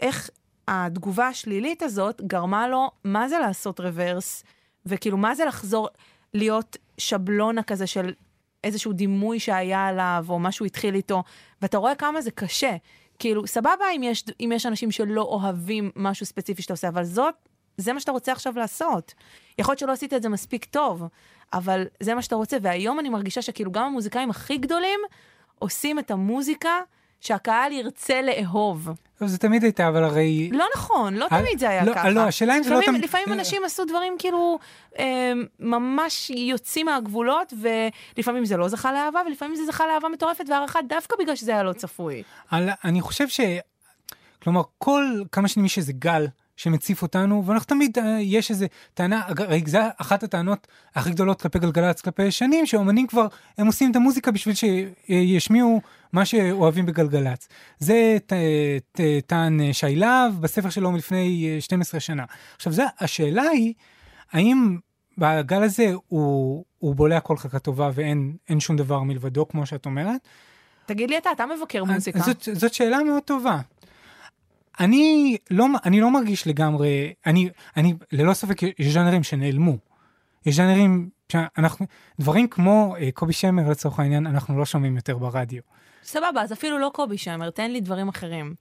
[0.00, 0.30] איך
[0.68, 4.44] התגובה השלילית הזאת גרמה לו, מה זה לעשות רוורס,
[4.86, 5.88] וכאילו, מה זה לחזור
[6.34, 8.12] להיות שבלונה כזה של
[8.64, 11.22] איזשהו דימוי שהיה עליו, או משהו התחיל איתו,
[11.62, 12.76] ואתה רואה כמה זה קשה.
[13.22, 17.34] כאילו, סבבה אם יש, אם יש אנשים שלא אוהבים משהו ספציפי שאתה עושה, אבל זאת,
[17.76, 19.14] זה מה שאתה רוצה עכשיו לעשות.
[19.58, 21.02] יכול להיות שלא עשית את זה מספיק טוב,
[21.52, 25.00] אבל זה מה שאתה רוצה, והיום אני מרגישה שכאילו גם המוזיקאים הכי גדולים
[25.58, 26.80] עושים את המוזיקה
[27.22, 28.88] שהקהל ירצה לאהוב.
[29.20, 30.50] לא, זה תמיד הייתה, אבל הרי...
[30.52, 32.10] לא נכון, לא אה, תמיד זה היה לא, ככה.
[32.10, 34.58] לא, השאלה אם זה לא תמיד- לפעמים אנשים עשו דברים כאילו
[34.98, 37.52] אה, ממש יוצאים מהגבולות,
[38.16, 41.62] ולפעמים זה לא זכה לאהבה, ולפעמים זה זכה לאהבה מטורפת והערכה דווקא בגלל שזה היה
[41.62, 42.22] לא צפוי.
[42.84, 43.40] אני חושב ש...
[44.42, 49.22] כלומר, כל כמה שנים יש איזה גל שמציף אותנו, ואנחנו תמיד, אה, יש איזה טענה,
[49.26, 53.26] הרי זה אחת הטענות הכי גדולות כלפי גלגלצ, כלפי שנים, שאומנים כבר,
[53.58, 55.80] הם עושים את המוזיקה בשביל שישמיעו
[56.12, 57.48] מה שאוהבים בגלגלצ.
[57.78, 58.32] זה ט-
[58.92, 62.24] ט- טען אה, שי להב בספר שלו מלפני אה, 12 שנה.
[62.56, 63.74] עכשיו, זה, השאלה היא,
[64.32, 64.78] האם
[65.18, 69.86] בגל הזה הוא, הוא בולע כל חלקה טובה ואין אין שום דבר מלבדו, כמו שאת
[69.86, 70.28] אומרת?
[70.86, 72.18] תגיד לי אתה, אתה מבקר מוזיקה.
[72.18, 73.60] זאת, זאת שאלה מאוד טובה.
[74.80, 79.76] אני לא, אני לא מרגיש לגמרי, אני, אני, ללא ספק יש ז'אנרים שנעלמו.
[80.46, 81.86] יש ז'אנרים שאנחנו,
[82.20, 85.62] דברים כמו אה, קובי שמר לצורך העניין, אנחנו לא שומעים יותר ברדיו.
[86.04, 88.54] סבבה, אז אפילו לא קובי שמר, תן לי דברים אחרים.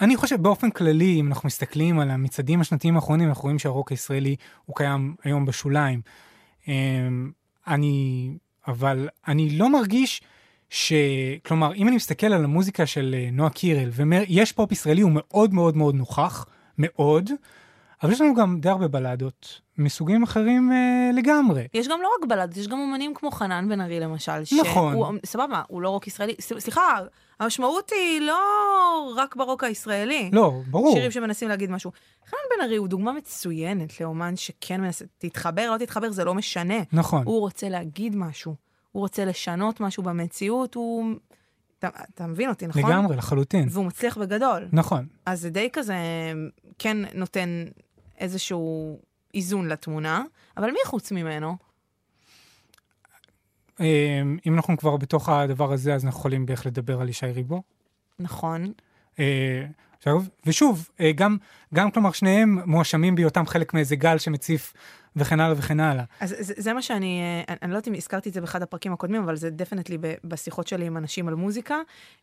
[0.00, 4.36] אני חושב באופן כללי, אם אנחנו מסתכלים על המצעדים השנתיים האחרונים, אנחנו רואים שהרוק הישראלי
[4.66, 6.00] הוא קיים היום בשוליים.
[6.68, 7.30] אמ,
[7.66, 8.28] אני,
[8.68, 10.22] אבל אני לא מרגיש
[10.70, 10.92] ש...
[11.46, 15.54] כלומר, אם אני מסתכל על המוזיקה של אה, נועה קירל, ויש פופ ישראלי, הוא מאוד
[15.54, 16.46] מאוד מאוד נוכח,
[16.78, 17.30] מאוד,
[18.02, 21.66] אבל יש לנו גם די הרבה בלדות מסוגים אחרים אה, לגמרי.
[21.74, 24.32] יש גם לא רק בלד, יש גם אומנים כמו חנן בן ארי למשל.
[24.60, 24.92] נכון.
[24.92, 26.34] שהוא, סבבה, הוא לא רוק ישראלי.
[26.40, 26.98] סליחה,
[27.40, 28.38] המשמעות היא לא
[29.16, 30.30] רק ברוק הישראלי.
[30.32, 30.94] לא, ברור.
[30.94, 31.92] שירים שמנסים להגיד משהו.
[32.30, 36.78] חנן בן ארי הוא דוגמה מצוינת לאומן שכן מנסה, תתחבר, לא תתחבר, זה לא משנה.
[36.92, 37.22] נכון.
[37.26, 38.54] הוא רוצה להגיד משהו,
[38.92, 41.14] הוא רוצה לשנות משהו במציאות, הוא...
[41.78, 42.82] אתה, אתה מבין אותי, נכון?
[42.90, 43.68] לגמרי, לחלוטין.
[43.70, 44.68] והוא מצליח בגדול.
[44.72, 45.06] נכון.
[45.26, 45.96] אז זה די כזה
[46.78, 47.64] כן נותן
[48.18, 48.98] איזשהו
[49.34, 50.22] איזון לתמונה,
[50.56, 51.56] אבל מי חוץ ממנו?
[53.80, 57.62] אמ, אם אנחנו כבר בתוך הדבר הזה, אז אנחנו יכולים בהחלט לדבר על ישי ריבו.
[58.18, 58.72] נכון.
[60.00, 61.36] עכשיו, ושוב, אה, גם,
[61.74, 64.72] גם כלומר שניהם מואשמים בהיותם חלק מאיזה גל שמציף
[65.16, 66.04] וכן הלאה וכן הלאה.
[66.20, 68.62] אז זה, זה מה שאני, אה, אני, אני לא יודעת אם הזכרתי את זה באחד
[68.62, 71.76] הפרקים הקודמים, אבל זה definitely בשיחות שלי עם אנשים על מוזיקה,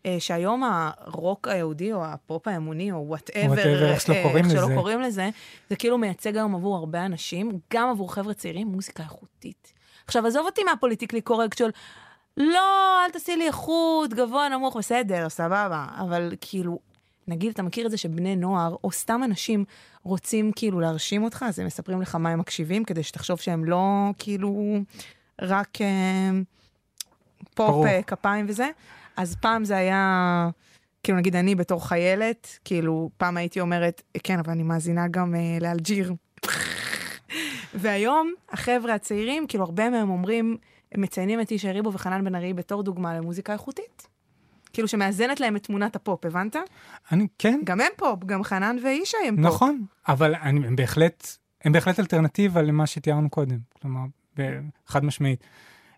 [0.06, 4.76] אה, שהיום הרוק היהודי או הפופ האמוני או whatever, איך שלא קוראים איך לזה.
[4.76, 5.30] קוראים לזה,
[5.70, 9.74] זה כאילו מייצג היום עבור הרבה אנשים, גם עבור חבר'ה צעירים, מוזיקה איכותית.
[10.06, 11.70] עכשיו, עזוב אותי מה politically correct של,
[12.38, 16.80] לא, אל תעשי לי איכות, גבוה, נמוך, בסדר, סבבה, אבל כאילו,
[17.28, 19.66] נגיד, אתה מכיר את זה שבני נוער, או סתם אנשים,
[20.04, 24.12] רוצים כאילו להרשים אותך, אז הם מספרים לך מה הם מקשיבים, כדי שתחשוב שהם לא
[24.18, 24.78] כאילו
[25.42, 26.30] רק אה,
[27.56, 27.88] פופ, ברור.
[27.88, 28.70] אה, כפיים וזה.
[29.18, 30.50] אז פעם זה היה,
[31.04, 35.58] כאילו נגיד אני בתור חיילת, כאילו פעם הייתי אומרת, כן, אבל אני מאזינה גם אה,
[35.62, 36.14] לאלג'יר.
[37.74, 40.58] והיום החבר'ה הצעירים, כאילו הרבה מהם אומרים,
[40.92, 44.08] הם מציינים את ישי ריבו וחנן בן ארי בתור דוגמה למוזיקה איכותית.
[44.78, 46.56] כאילו שמאזנת להם את תמונת הפופ, הבנת?
[47.12, 49.46] אני, כן, גם הם פופ, גם חנן וישי הם פופ.
[49.46, 51.28] נכון, אבל אני, הם בהחלט,
[51.64, 54.02] הם בהחלט אלטרנטיבה למה שתיארנו קודם, כלומר,
[54.88, 55.44] חד משמעית.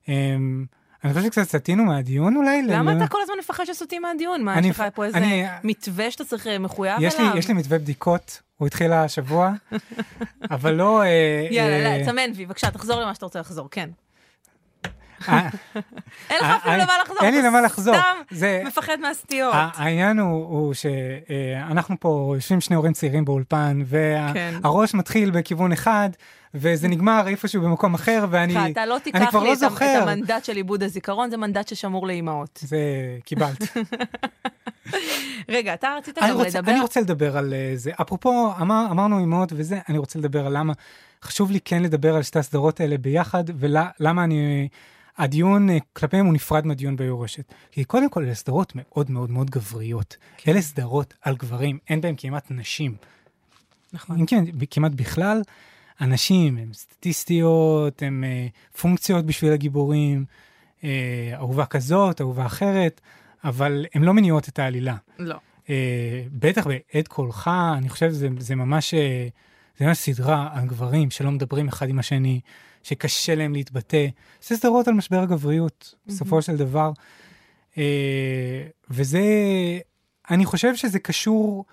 [0.08, 0.66] אמ,
[1.04, 2.62] אני חושב שקצת סטינו מהדיון אולי.
[2.68, 4.44] למה אתה כל הזמן מפחד שסוטים מהדיון?
[4.44, 7.38] מה, יש לך פה איזה אני- מתווה שאתה צריך אה, מחויב יש לי, אליו?
[7.38, 9.52] יש לי מתווה בדיקות, הוא התחיל השבוע,
[10.52, 11.04] אבל לא...
[11.04, 13.90] אה, יאללה, אה, לא, צמן וי, בבקשה, תחזור למה שאתה רוצה לחזור, כן.
[15.30, 15.50] אה,
[16.30, 17.96] אין לך אה, אפילו אה, למה לחזור, אין לי למה לחזור.
[18.36, 19.54] סתם מפחד מהסטיות.
[19.56, 23.82] העניין הוא, שאנחנו פה יושבים שני הורים צעירים באולפן,
[24.34, 24.54] כן.
[24.62, 26.10] והראש מתחיל בכיוון אחד,
[26.54, 30.00] וזה נגמר איפשהו במקום אחר, ואני סליחה, אתה לא תיקח כבר לי לא את זוכר.
[30.02, 32.60] המנדט של עיבוד הזיכרון, זה מנדט ששמור לאימהות.
[32.62, 32.78] זה
[33.26, 33.64] קיבלת.
[35.50, 36.72] רגע, אתה רצית גם רוצה, לדבר...
[36.72, 37.92] אני רוצה לדבר על אה, זה.
[38.02, 40.74] אפרופו, אמר, אמרנו אימהות וזה, אני רוצה לדבר על למה
[41.24, 44.68] חשוב לי כן לדבר על שתי הסדרות האלה ביחד, ולמה אני...
[45.20, 47.54] הדיון אה, כלפיהם הוא נפרד מהדיון ביורשת.
[47.72, 50.18] כי קודם כל, אלה סדרות מאוד מאוד מאוד גבריות.
[50.38, 50.52] כן.
[50.52, 52.96] אלה סדרות על גברים, אין בהם כמעט נשים.
[53.94, 54.20] נכון.
[54.20, 55.42] אם כמעט, כמעט בכלל,
[56.00, 58.48] הנשים הן סטטיסטיות, הן אה,
[58.82, 60.26] פונקציות בשביל הגיבורים,
[60.84, 63.02] אה, אהובה כזאת, אהובה אחרת,
[63.44, 64.96] אבל הן לא מניעות את העלילה.
[65.20, 65.36] לא.
[65.70, 69.28] אה, בטח בעת קולך, אני חושב שזה זה ממש, אה,
[69.78, 72.40] זה ממש סדרה על גברים שלא מדברים אחד עם השני,
[72.84, 74.08] שקשה להם להתבטא.
[74.42, 76.92] זה סדרות על משבר הגבריות, בסופו של דבר.
[77.78, 79.24] אה, וזה,
[80.30, 81.66] אני חושב שזה קשור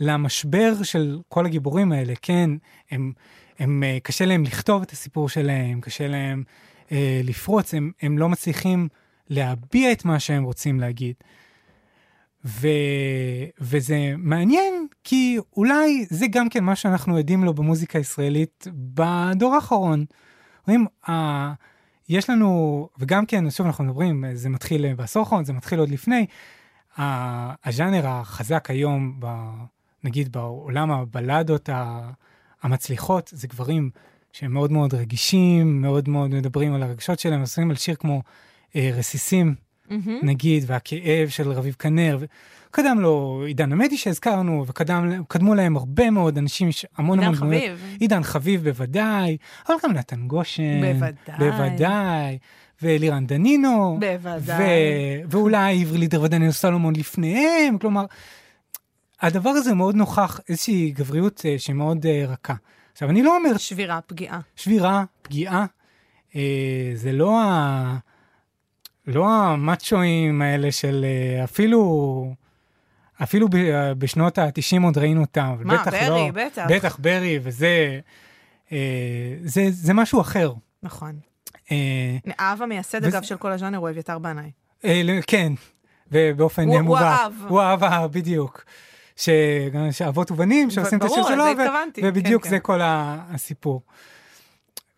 [0.00, 2.50] למשבר של כל הגיבורים האלה, כן,
[2.90, 3.12] הם,
[3.58, 6.42] הם, אה, קשה להם לכתוב את הסיפור שלהם, קשה להם
[6.92, 8.88] אה, לפרוץ, הם, הם לא מצליחים
[9.28, 11.14] להביע את מה שהם רוצים להגיד.
[12.44, 12.68] ו...
[13.60, 20.04] וזה מעניין, כי אולי זה גם כן מה שאנחנו עדים לו במוזיקה הישראלית בדור האחרון.
[20.68, 21.52] רואים, ה...
[22.08, 26.26] יש לנו, וגם כן, שוב אנחנו מדברים, זה מתחיל בעשור האחרון, זה מתחיל עוד לפני,
[26.98, 29.26] ה- הז'אנר החזק היום, ב...
[30.04, 31.68] נגיד בעולם הבלדות.
[32.62, 33.90] המצליחות, זה גברים
[34.32, 38.22] שהם מאוד מאוד רגישים, מאוד מאוד מדברים על הרגשות שלהם, עושים על שיר כמו
[38.76, 39.54] אה, רסיסים,
[39.90, 40.18] מהמם.
[40.22, 42.18] נגיד, והכאב של רביב כנר,
[42.70, 47.62] קדם לו עידן עמדי שהזכרנו, וקדמו להם הרבה מאוד אנשים, יש המון עידן המון דמויות.
[47.78, 47.96] חביב.
[48.00, 49.36] עידן חביב בוודאי,
[49.68, 50.80] אבל גם נתן גושן.
[50.80, 51.50] בוודאי.
[51.50, 52.38] בוודאי.
[52.82, 53.98] ולירן דנינו.
[54.00, 54.58] בוודאי.
[54.58, 58.04] ו- ואולי עברי לידר ודניאל סלומון לפניהם, כלומר,
[59.20, 62.54] הדבר הזה מאוד נוכח, איזושהי גבריות אה, שהיא מאוד אה, רכה.
[62.92, 64.40] עכשיו, אני לא אומר שבירה, פגיעה.
[64.56, 65.66] שבירה, פגיעה,
[66.36, 67.96] אה, זה לא ה...
[69.06, 72.34] לא המאצ'ואים האלה של אה, אפילו,
[73.22, 76.30] אפילו ב, אה, בשנות ה-90 עוד ראינו אותם, אבל מה, בטח ברי, לא.
[76.34, 76.66] בטח.
[76.70, 78.00] בטח ברי, וזה,
[78.72, 78.78] אה,
[79.44, 80.52] זה, זה משהו אחר.
[80.82, 81.18] נכון.
[81.70, 81.76] אה,
[82.38, 84.50] האב המייסד, וזה- אגב, של כל הז'אנר הוא אביתר בנאי.
[84.84, 85.52] אה, ל- כן,
[86.12, 86.98] ובאופן אה, הוא.
[86.98, 87.32] האב.
[87.48, 88.64] הוא האב, בדיוק.
[89.16, 92.62] שגם שאבות ובנים שעושים את השיר ברור, שלו, לזה ו- התכוונתי, ובדיוק כן, זה כן.
[92.64, 93.82] כל הסיפור.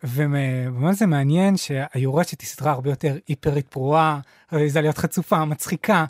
[0.04, 4.20] וממש זה מעניין שהיורשת היא סדרה הרבה יותר היפרית פרועה,
[4.52, 6.04] רגיזה להיות חצופה, מצחיקה,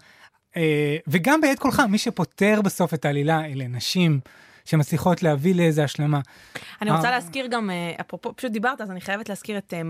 [1.07, 4.21] וגם בעת קולך, מי שפותר בסוף את העלילה אלה נשים
[4.65, 6.21] שמצליחות להביא לאיזה השלמה.
[6.83, 7.11] אני רוצה אה.
[7.11, 9.83] להזכיר גם, אה, אפרופו, פשוט דיברת, אז אני חייבת להזכיר את אה,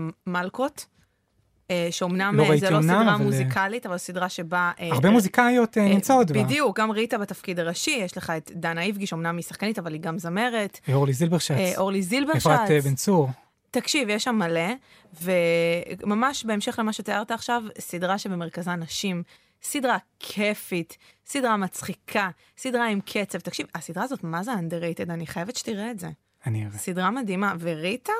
[1.71, 4.71] אה, שאומנם לא אה, זה לא אומנם, סדרה אבל, אה, מוזיקלית, אבל סדרה שבה...
[4.79, 6.43] אה, הרבה אה, מוזיקאיות אה, אה, נמצאות בה.
[6.43, 10.01] בדיוק, גם ריטה בתפקיד הראשי, יש לך את דנה איבגי, שאומנם היא שחקנית, אבל היא
[10.01, 12.47] גם זמרת, אורלי זילברשץ, אה, אורלי זילברשץ.
[12.47, 13.29] אפרת אה, בן צור.
[13.71, 14.73] תקשיב, יש שם מלא,
[15.21, 19.23] וממש בהמשך למה שתיארת עכשיו, סדרה שבמרכזה נשים,
[19.63, 23.39] סדרה כיפית, סדרה מצחיקה, סדרה עם קצב.
[23.39, 25.09] תקשיב, הסדרה הזאת, מה זה underrated?
[25.09, 26.09] אני חייבת שתראה את זה.
[26.45, 26.77] אני אראה.
[26.77, 27.53] סדרה מדהימה.
[27.59, 28.13] וריטה?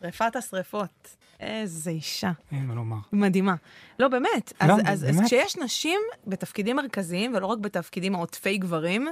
[0.00, 1.16] שריפת השריפות.
[1.40, 2.32] איזה אישה.
[2.52, 2.96] אין מה לומר.
[3.12, 3.54] מדהימה.
[3.98, 4.52] לא, באמת.
[4.60, 5.26] אז, לא, אז, אז באמת.
[5.26, 9.08] כשיש נשים בתפקידים מרכזיים, ולא רק בתפקידים העוטפי גברים,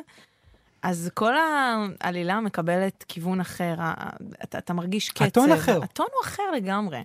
[0.83, 1.35] אז כל
[2.01, 3.75] העלילה מקבלת כיוון אחר,
[4.45, 5.25] אתה, אתה מרגיש קצב.
[5.25, 5.83] הטון אחר.
[5.83, 7.03] הטון הוא אחר לגמרי.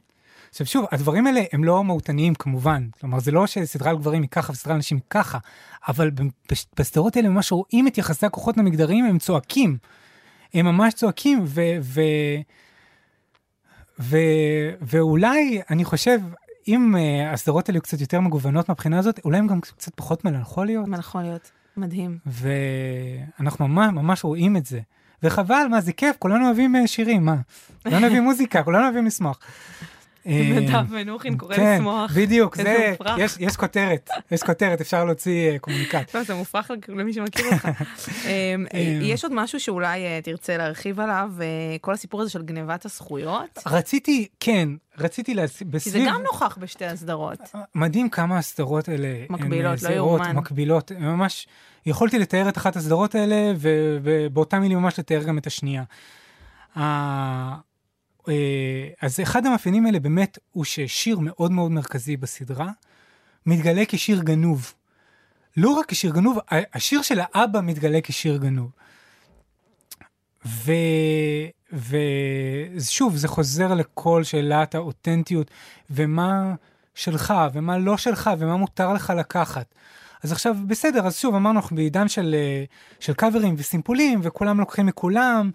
[0.50, 2.88] עכשיו שוב, הדברים האלה הם לא מהותניים כמובן.
[3.00, 5.38] כלומר, זה לא שסדרה על גברים היא ככה וסדרה על נשים היא ככה,
[5.88, 6.12] אבל
[6.80, 9.78] בסדרות האלה ממש רואים את יחסי הכוחות המגדריים, הם צועקים.
[10.54, 11.62] הם ממש צועקים, ו...
[11.82, 12.02] ו...
[14.00, 14.18] ו...
[14.82, 16.20] ואולי, אני חושב,
[16.68, 20.26] אם uh, הסדרות האלה היו קצת יותר מגוונות מהבחינה הזאת, אולי הן גם קצת פחות
[20.26, 21.52] מלנכוליות, מלכוליות.
[21.78, 22.18] מדהים.
[22.26, 24.80] ואנחנו ממש, ממש רואים את זה.
[25.24, 27.36] וחבל, מה, זה כיף, כולנו אוהבים אה, שירים, מה?
[27.84, 29.40] כולנו אוהבים מוזיקה, כולנו אוהבים לשמוח.
[30.30, 32.12] Uh, נדב מנוחין קורא לשמוח.
[32.12, 32.96] כן, בדיוק, זה.
[33.40, 36.16] יש, כותרת, יש כותרת, אפשר להוציא אה, קומוניקט.
[36.16, 37.68] לא, זה מופרך למי שמכיר אותך.
[38.26, 38.66] אמ,
[39.02, 41.46] יש עוד משהו שאולי אה, תרצה להרחיב עליו, אה,
[41.82, 45.64] כל הסיפור הזה של גנבת הזכויות, רציתי, כן, רציתי להס...
[45.84, 46.04] כי זה.
[46.08, 47.40] גם נוכח בשתי הסדרות.
[47.76, 50.36] מדהים כמה הסדרות האלה מקבילות, אה, לא יאומן.
[50.36, 51.48] מקבילות, ממש,
[51.86, 53.54] יכולתי לתאר את אחת הסדרות האלה,
[54.02, 55.84] ובאותה מילים ממש לתאר גם את השנייה.
[58.30, 62.70] אה, אז אחד המאפיינים האלה באמת הוא ששיר מאוד מאוד מרכזי בסדרה
[63.46, 64.74] מתגלה כשיר גנוב.
[65.58, 66.38] לא רק כשיר גנוב,
[66.74, 68.72] השיר של האבא מתגלה כשיר גנוב.
[72.78, 75.52] ושוב, זה חוזר לכל שאלת האותנטיות,
[75.90, 76.56] ומה
[76.96, 79.76] שלך, ומה לא שלך, ומה מותר לך לקחת.
[80.24, 82.64] אז עכשיו, בסדר, אז שוב, אמרנו, אנחנו בעידן של, אה,
[83.00, 85.52] של קאברים וסימפולים, וכולם לוקחים מכולם,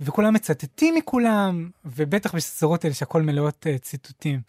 [0.00, 4.40] וכולם מצטטים מכולם, ובטח בסדרות האלה שהכל מלאות uh, ציטוטים.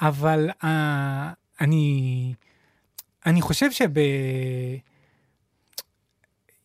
[0.00, 0.66] אבל uh,
[1.60, 2.34] אני,
[3.26, 3.90] אני חושב שב...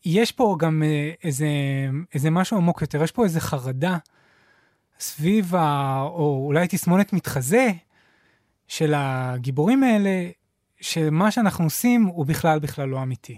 [0.05, 1.47] יש פה גם אה, איזה,
[2.13, 3.97] איזה משהו עמוק יותר, יש פה איזה חרדה
[4.99, 7.71] סביב, ה, או אולי תסמונת מתחזה
[8.67, 10.29] של הגיבורים האלה,
[10.81, 13.37] שמה שאנחנו עושים הוא בכלל בכלל לא אמיתי.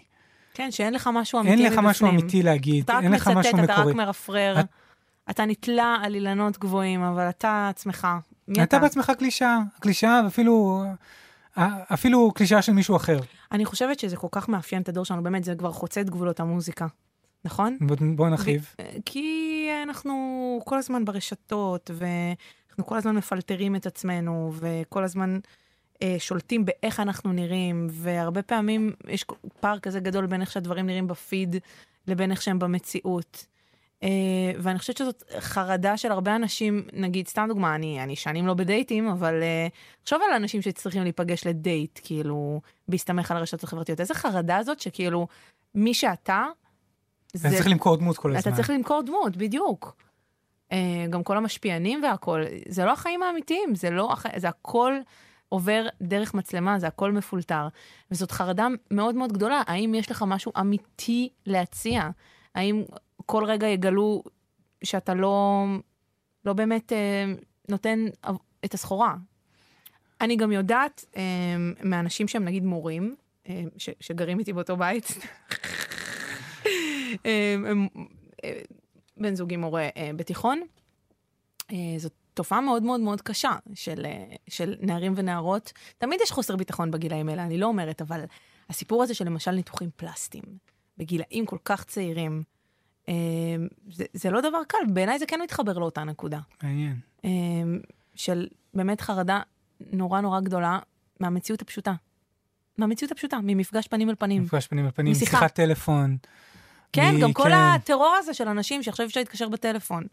[0.56, 1.80] כן, שאין לך משהו אמיתי אין מבפנים.
[1.80, 3.92] לך משהו אמיתי להגיד, אתה רק אין לך משהו מצטט, אתה מקורי.
[3.92, 4.66] רק מרפרר, את-
[5.30, 8.08] אתה נתלה על אילנות גבוהים, אבל אתה עצמך.
[8.48, 8.64] מי אתה?
[8.64, 10.84] אתה בעצמך קלישאה, קלישאה ואפילו
[11.94, 13.20] אפילו קלישאה של מישהו אחר.
[13.52, 16.40] אני חושבת שזה כל כך מאפיין את הדור שלנו, באמת, זה כבר חוצה את גבולות
[16.40, 16.88] המוזיקה,
[17.46, 17.78] נכון?
[17.82, 18.76] בוא, בוא נרחיב.
[19.06, 19.48] כי
[19.84, 20.16] אנחנו
[20.66, 25.40] כל הזמן ברשתות, ואנחנו כל הזמן מפלטרים את עצמנו, וכל הזמן אה,
[26.20, 29.26] שולטים באיך אנחנו נראים, והרבה פעמים יש
[29.60, 31.56] פער כזה גדול בין איך שהדברים נראים בפיד
[32.08, 33.46] לבין איך שהם במציאות.
[34.04, 34.10] אה,
[34.60, 39.08] ואני חושבת שזאת חרדה של הרבה אנשים, נגיד, סתם דוגמה, אני, אני שנים לא בדייטים,
[39.08, 39.68] אבל אה,
[40.04, 44.00] תחשוב על אנשים שצריכים להיפגש לדייט, כאילו, בהסתמך על הרשתות החברתיות.
[44.00, 45.28] איזה חרדה זאת שכאילו,
[45.76, 46.46] מי שאתה,
[47.28, 48.40] אתה צריך למכור דמות כל הזמן.
[48.40, 49.96] אתה צריך למכור דמות, בדיוק.
[51.10, 54.16] גם כל המשפיענים והכל, זה לא החיים האמיתיים, זה לא.
[54.36, 54.94] זה הכל
[55.56, 57.68] עובר דרך מצלמה, זה הכל מפולטר.
[58.12, 62.10] וזאת חרדה מאוד מאוד גדולה, האם יש לך משהו אמיתי להציע?
[62.56, 62.84] האם
[63.26, 64.24] כל רגע יגלו
[64.84, 65.66] שאתה לא,
[66.46, 68.06] לא באמת uh, נותן
[68.66, 69.16] את הסחורה?
[70.22, 71.18] אני גם יודעת uh,
[71.84, 75.08] מאנשים שהם נגיד מורים, uh, ש, שגרים איתי באותו בית,
[77.66, 77.88] הם,
[78.44, 78.62] אה,
[79.18, 80.62] בן זוגי מורה אה, בתיכון.
[81.72, 85.74] אה, זאת תופעה מאוד מאוד מאוד קשה של, אה, של נערים ונערות.
[85.98, 88.22] תמיד יש חוסר ביטחון בגילאים האלה, אני לא אומרת, אבל
[88.70, 90.44] הסיפור הזה של למשל ניתוחים פלסטיים,
[90.98, 92.44] בגילאים כל כך צעירים,
[93.10, 93.14] אה,
[93.92, 96.40] זה, זה לא דבר קל, בעיניי זה כן מתחבר לאותה נקודה.
[96.64, 97.00] מעניין.
[97.26, 97.30] אה,
[98.16, 99.42] של באמת חרדה
[99.92, 100.80] נורא נורא גדולה
[101.20, 101.94] מהמציאות הפשוטה.
[102.78, 104.42] מהמציאות הפשוטה, ממפגש פנים אל פנים.
[104.44, 105.32] מפגש פנים אל פנים, משיחה.
[105.38, 106.18] שיחת טלפון.
[106.94, 107.52] כן, מ- גם כל כן.
[107.52, 110.04] הטרור הזה של אנשים שעכשיו אפשר להתקשר בטלפון.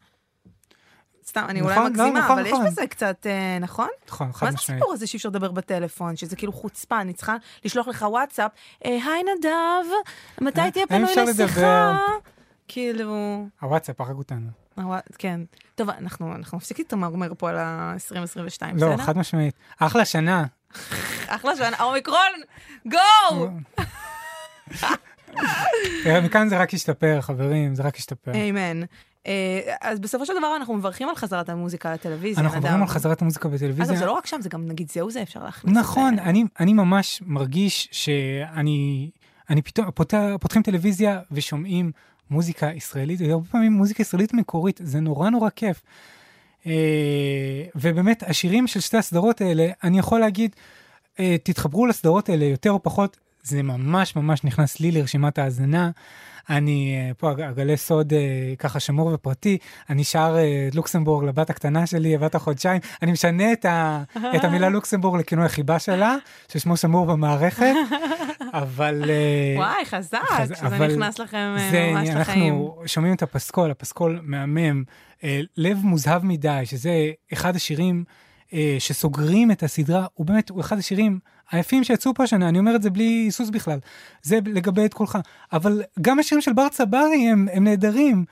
[1.26, 2.66] סתם, אני אולי נכון, לא, מגזימה, נכון, אבל יש נכון.
[2.66, 3.88] בזה קצת, אה, נכון?
[4.08, 4.78] נכון, חד מה זה משמעית.
[4.80, 8.50] הסיפור הזה שאי אפשר לדבר בטלפון, שזה כאילו חוצפה, אני צריכה לשלוח לך וואטסאפ,
[8.84, 9.90] "אה, היי נדב,
[10.40, 11.98] מתי אה, תהיה פנוי לשיחה?
[12.68, 14.48] כאילו, הוואטסאפ הרג אותנו.
[15.18, 15.40] כן.
[15.74, 18.96] טוב, אנחנו אנחנו נפסיק להתמרמר פה על ה-2022, לא, בסדר?
[19.04, 19.54] חד משמעית.
[19.78, 20.44] אחלה שנה.
[21.26, 22.32] אחלה שנה, האומיקרון,
[22.86, 23.48] גו!
[26.24, 28.32] מכאן זה רק ישתפר, חברים, זה רק ישתפר.
[28.34, 28.80] אמן.
[29.26, 32.60] אה, אז בסופו של דבר אנחנו מברכים על חזרת המוזיקה לטלוויזיה, אנחנו.
[32.60, 33.84] מדברים על חזרת המוזיקה בטלוויזיה.
[33.84, 35.76] אגב, זה לא רק שם, זה גם נגיד זהו זה אפשר להכניס.
[35.76, 36.18] נכון.
[36.18, 39.10] אני, אני ממש מרגיש שאני
[39.50, 41.92] אני פתאום פותח, פותחים טלוויזיה ושומעים
[42.30, 45.82] מוזיקה ישראלית, והרבה פעמים מוזיקה ישראלית מקורית, זה נורא נורא כיף.
[46.66, 46.72] אה,
[47.74, 50.56] ובאמת, השירים של שתי הסדרות האלה, אני יכול להגיד,
[51.20, 55.90] אה, תתחברו לסדרות האלה יותר או פחות, זה ממש ממש נכנס לי לרשימת ההאזנה.
[56.50, 58.18] אני אה, פה אג- אגלה סוד אה,
[58.58, 59.58] ככה שמור ופרטי,
[59.90, 64.02] אני שר אה, את לוקסמבורג לבת הקטנה שלי, בת החודשיים, אני משנה את, ה,
[64.36, 66.16] את המילה לוקסמבורג לכינוי החיבה שלה,
[66.52, 67.74] ששמו שמור במערכת,
[68.52, 69.02] אבל...
[69.56, 72.54] וואי, חזק, חזק, שזה אבל נכנס לכם זה, ממש לחיים.
[72.54, 74.84] אנחנו שומעים את הפסקול, הפסקול מהמם,
[75.56, 76.90] לב מוזהב מדי, שזה
[77.32, 78.04] אחד השירים
[78.52, 81.18] אה, שסוגרים את הסדרה, הוא באמת, הוא אחד השירים
[81.50, 83.78] היפים שיצאו פה השנה, אני אומר את זה בלי היסוס בכלל,
[84.22, 85.18] זה לגבי את קולך,
[85.52, 88.24] אבל גם השירים של בר צברי הם, הם נהדרים,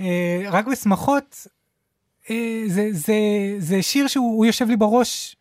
[0.00, 1.46] אה, רק בשמחות,
[2.30, 3.14] אה, זה, זה,
[3.58, 5.36] זה שיר שהוא הוא יושב לי בראש,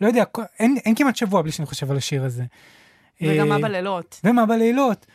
[0.00, 0.24] לא יודע,
[0.58, 2.44] אין, אין כמעט שבוע בלי שאני חושב על השיר הזה.
[3.22, 4.20] וגם אה, מה בלילות.
[4.24, 5.06] ומה בלילות.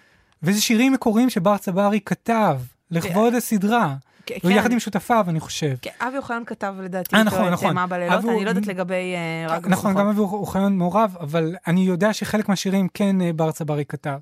[0.43, 2.59] וזה שירים מקוריים שבר צברי כתב,
[2.91, 3.95] לכבוד הסדרה.
[4.25, 5.75] כן, הוא יחד עם שותפיו, אני חושב.
[5.81, 7.75] כן, אבי אוחיון כתב לדעתי אה, איתו נכון, את נכון.
[7.75, 9.93] מה בלילות, אבי הוא- אני לא יודעת לגבי אה, רק נכון.
[9.95, 14.17] גם אבי אוחיון מעורב, אבל אני יודע שחלק מהשירים כן אה, בר צברי כתב.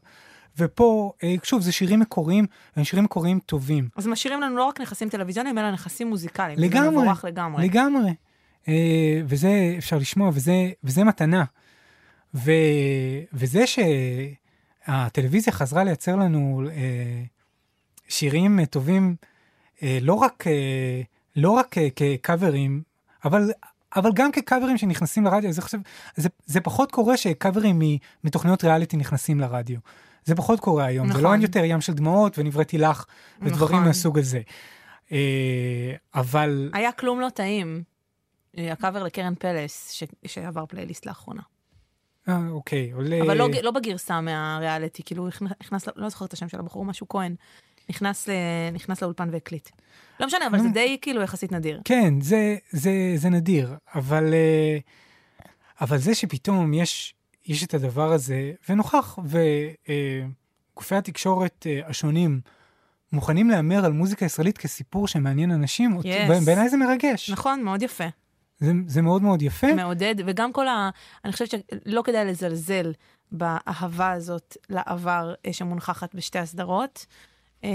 [0.57, 2.45] ופה, אה, שוב, זה שירים מקוריים,
[2.75, 3.87] והם שירים מקוריים טובים.
[3.95, 6.59] אז משאירים לנו לא רק נכסים טלוויזיוניים, אלא נכסים מוזיקליים.
[6.59, 7.63] לגמרי, לגמרי.
[7.67, 8.13] לגמרי.
[8.67, 8.73] אה,
[9.25, 10.53] וזה אפשר לשמוע, וזה,
[10.83, 11.43] וזה מתנה.
[12.35, 12.51] ו,
[13.33, 13.63] וזה
[14.87, 17.23] שהטלוויזיה חזרה לייצר לנו אה,
[18.07, 19.15] שירים אה, טובים,
[19.83, 21.01] אה, לא רק, אה,
[21.35, 22.81] לא רק כקאברים,
[23.25, 23.51] אבל,
[23.95, 25.77] אבל גם כקאברים שנכנסים לרדיו, זה, חושב,
[26.15, 27.81] זה, זה פחות קורה שקאברים
[28.23, 29.79] מתוכניות ריאליטי נכנסים לרדיו.
[30.25, 31.33] זה פחות קורה היום, זה לא נכון.
[31.33, 33.05] אין יותר ים של דמעות ונבראתי לך
[33.41, 33.87] ודברים נכון.
[33.87, 34.41] מהסוג הזה.
[36.15, 37.83] אבל היה כלום לא טעים.
[38.57, 40.03] הקאבר לקרן פלס, ש...
[40.25, 41.41] שעבר פלייליסט לאחרונה.
[42.29, 43.21] אה, אוקיי, עולה...
[43.21, 46.59] אבל לא, לא בגרסה מהריאליטי, כאילו הוא הכנ- נכנס, ל- לא זוכרת את השם של
[46.59, 47.35] הבחור, משהו כהן.
[47.89, 48.29] נכנס.
[48.73, 49.69] נכנס לאולפן והקליט.
[50.19, 51.81] לא משנה, אבל זה די כאילו יחסית נדיר.
[51.85, 54.77] כן, זה, זה, זה נדיר, אבל, אה,
[55.81, 57.15] אבל זה שפתאום יש,
[57.45, 59.19] יש את הדבר הזה, ונוכח,
[60.73, 62.41] וגופי התקשורת אה, השונים
[63.11, 66.45] מוכנים להמר על מוזיקה ישראלית כסיפור שמעניין אנשים, Yes.
[66.45, 67.29] בעיניי זה מרגש.
[67.29, 68.03] נכון, מאוד יפה.
[68.59, 69.73] זה, זה מאוד מאוד יפה.
[69.73, 70.89] מעודד, וגם כל ה...
[71.25, 72.93] אני חושבת שלא כדאי לזלזל
[73.31, 77.05] באהבה הזאת לעבר אה, שמונחחת בשתי הסדרות.
[77.63, 77.69] אה,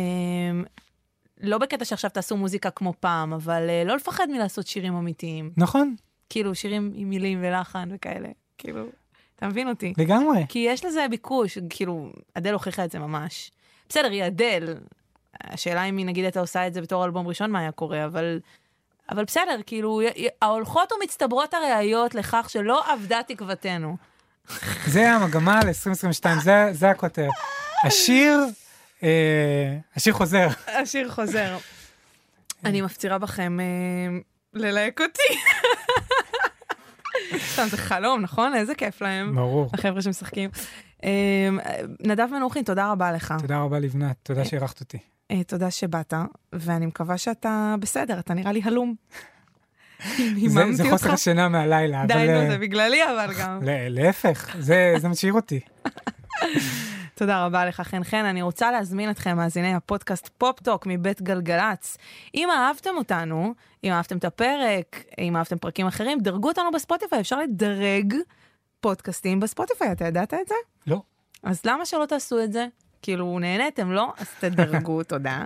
[1.41, 5.51] לא בקטע שעכשיו תעשו מוזיקה כמו פעם, אבל אה, לא לפחד מלעשות שירים אמיתיים.
[5.57, 5.95] נכון,
[6.29, 8.29] כאילו, שירים עם מילים ולחן וכאלה.
[8.59, 8.87] כאילו,
[9.37, 9.93] אתה מבין אותי?
[9.99, 10.47] לגמרי.
[10.49, 13.51] כי יש לזה ביקוש, כאילו, אדל הוכיחה את זה ממש.
[13.89, 14.75] בסדר, היא אדל.
[15.45, 18.41] השאלה אם היא, נגיד, הייתה עושה את זה בתור אלבום ראשון, מה היה קורה, אבל...
[19.11, 20.01] אבל בסדר, כאילו,
[20.43, 23.97] ההולכות ומצטברות הראיות לכך שלא אבדה תקוותנו.
[24.87, 27.31] זה המגמה ל-2022, זה, זה הכותרת.
[27.85, 28.39] השיר,
[29.97, 30.49] השיר חוזר.
[30.67, 31.57] השיר חוזר.
[32.65, 34.19] אני מפצירה בכם אה,
[34.55, 35.39] ללהק אותי.
[37.53, 38.55] סתם, זה חלום, נכון?
[38.55, 39.35] איזה כיף להם.
[39.35, 39.71] ברור.
[39.75, 40.51] החבר'ה שמשחקים.
[41.05, 41.49] אה,
[42.01, 43.35] נדב מנוחין, תודה רבה לך.
[43.41, 44.99] תודה רבה לבנת, תודה שאירחת אותי.
[45.31, 46.15] אה, תודה שבאת,
[46.53, 48.95] ואני מקווה שאתה בסדר, אתה נראה לי הלום.
[50.73, 50.91] זה.
[50.91, 52.15] חוסר השינה מהלילה, די.
[52.15, 53.61] נו, אה, זה בגללי, אבל גם.
[53.89, 55.61] להפך, זה משאיר אותי.
[57.19, 58.25] תודה רבה לך, חן חן.
[58.25, 61.97] אני רוצה להזמין אתכם, מאזיני הפודקאסט פופ-טוק מבית גלגלצ.
[62.35, 63.55] אם אהבתם אותנו,
[63.85, 67.21] אם אהבתם את הפרק, אם אהבתם פרקים אחרים, דרגו אותנו בספוטיפיי.
[67.21, 68.15] אפשר לדרג
[68.81, 70.55] פודקאסטים בספוטיפיי, אתה ידעת את זה?
[70.87, 71.03] לא.
[71.43, 72.67] אז למה שלא תעשו את זה?
[73.03, 74.13] כאילו, נהניתם, לא?
[74.19, 75.45] אז תדרגו, תודה.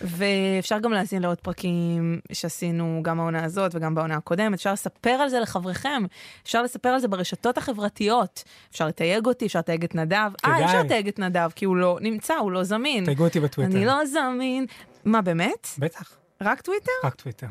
[0.00, 4.54] ואפשר גם להאזין לעוד פרקים שעשינו גם בעונה הזאת וגם בעונה הקודמת.
[4.54, 6.02] אפשר לספר על זה לחבריכם,
[6.42, 8.44] אפשר לספר על זה ברשתות החברתיות.
[8.70, 10.30] אפשר לתייג אותי, אפשר לתייג את נדב.
[10.44, 10.58] אה.
[10.58, 13.04] אי אפשר לתייג את נדב, כי הוא לא נמצא, הוא לא זמין.
[13.04, 13.76] תייגו אותי בטוויטר.
[13.76, 14.66] אני לא זמין.
[15.04, 15.66] מה, באמת?
[15.78, 16.92] בטח, רק טוויטר?
[17.04, 17.46] רק טוויטר.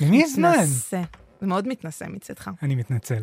[0.00, 0.50] למי יש זמן?
[0.50, 1.02] מתנשא.
[1.40, 2.50] זה מאוד מתנשא מצדך.
[2.62, 3.22] אני מתנצל.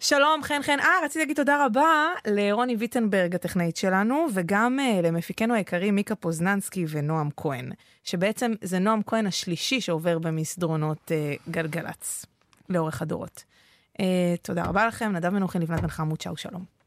[0.00, 0.80] שלום, חן חן.
[0.80, 6.84] אה, רציתי להגיד תודה רבה לרוני ויטנברג, הטכנאית שלנו, וגם uh, למפיקנו היקרים מיקה פוזננסקי
[6.88, 7.72] ונועם כהן,
[8.04, 12.26] שבעצם זה נועם כהן השלישי שעובר במסדרונות uh, גלגלצ
[12.68, 13.44] לאורך הדורות.
[13.96, 14.00] Uh,
[14.42, 16.77] תודה רבה לכם, נדב מנוחין, לבנת בן חמוד, צ'או שלום.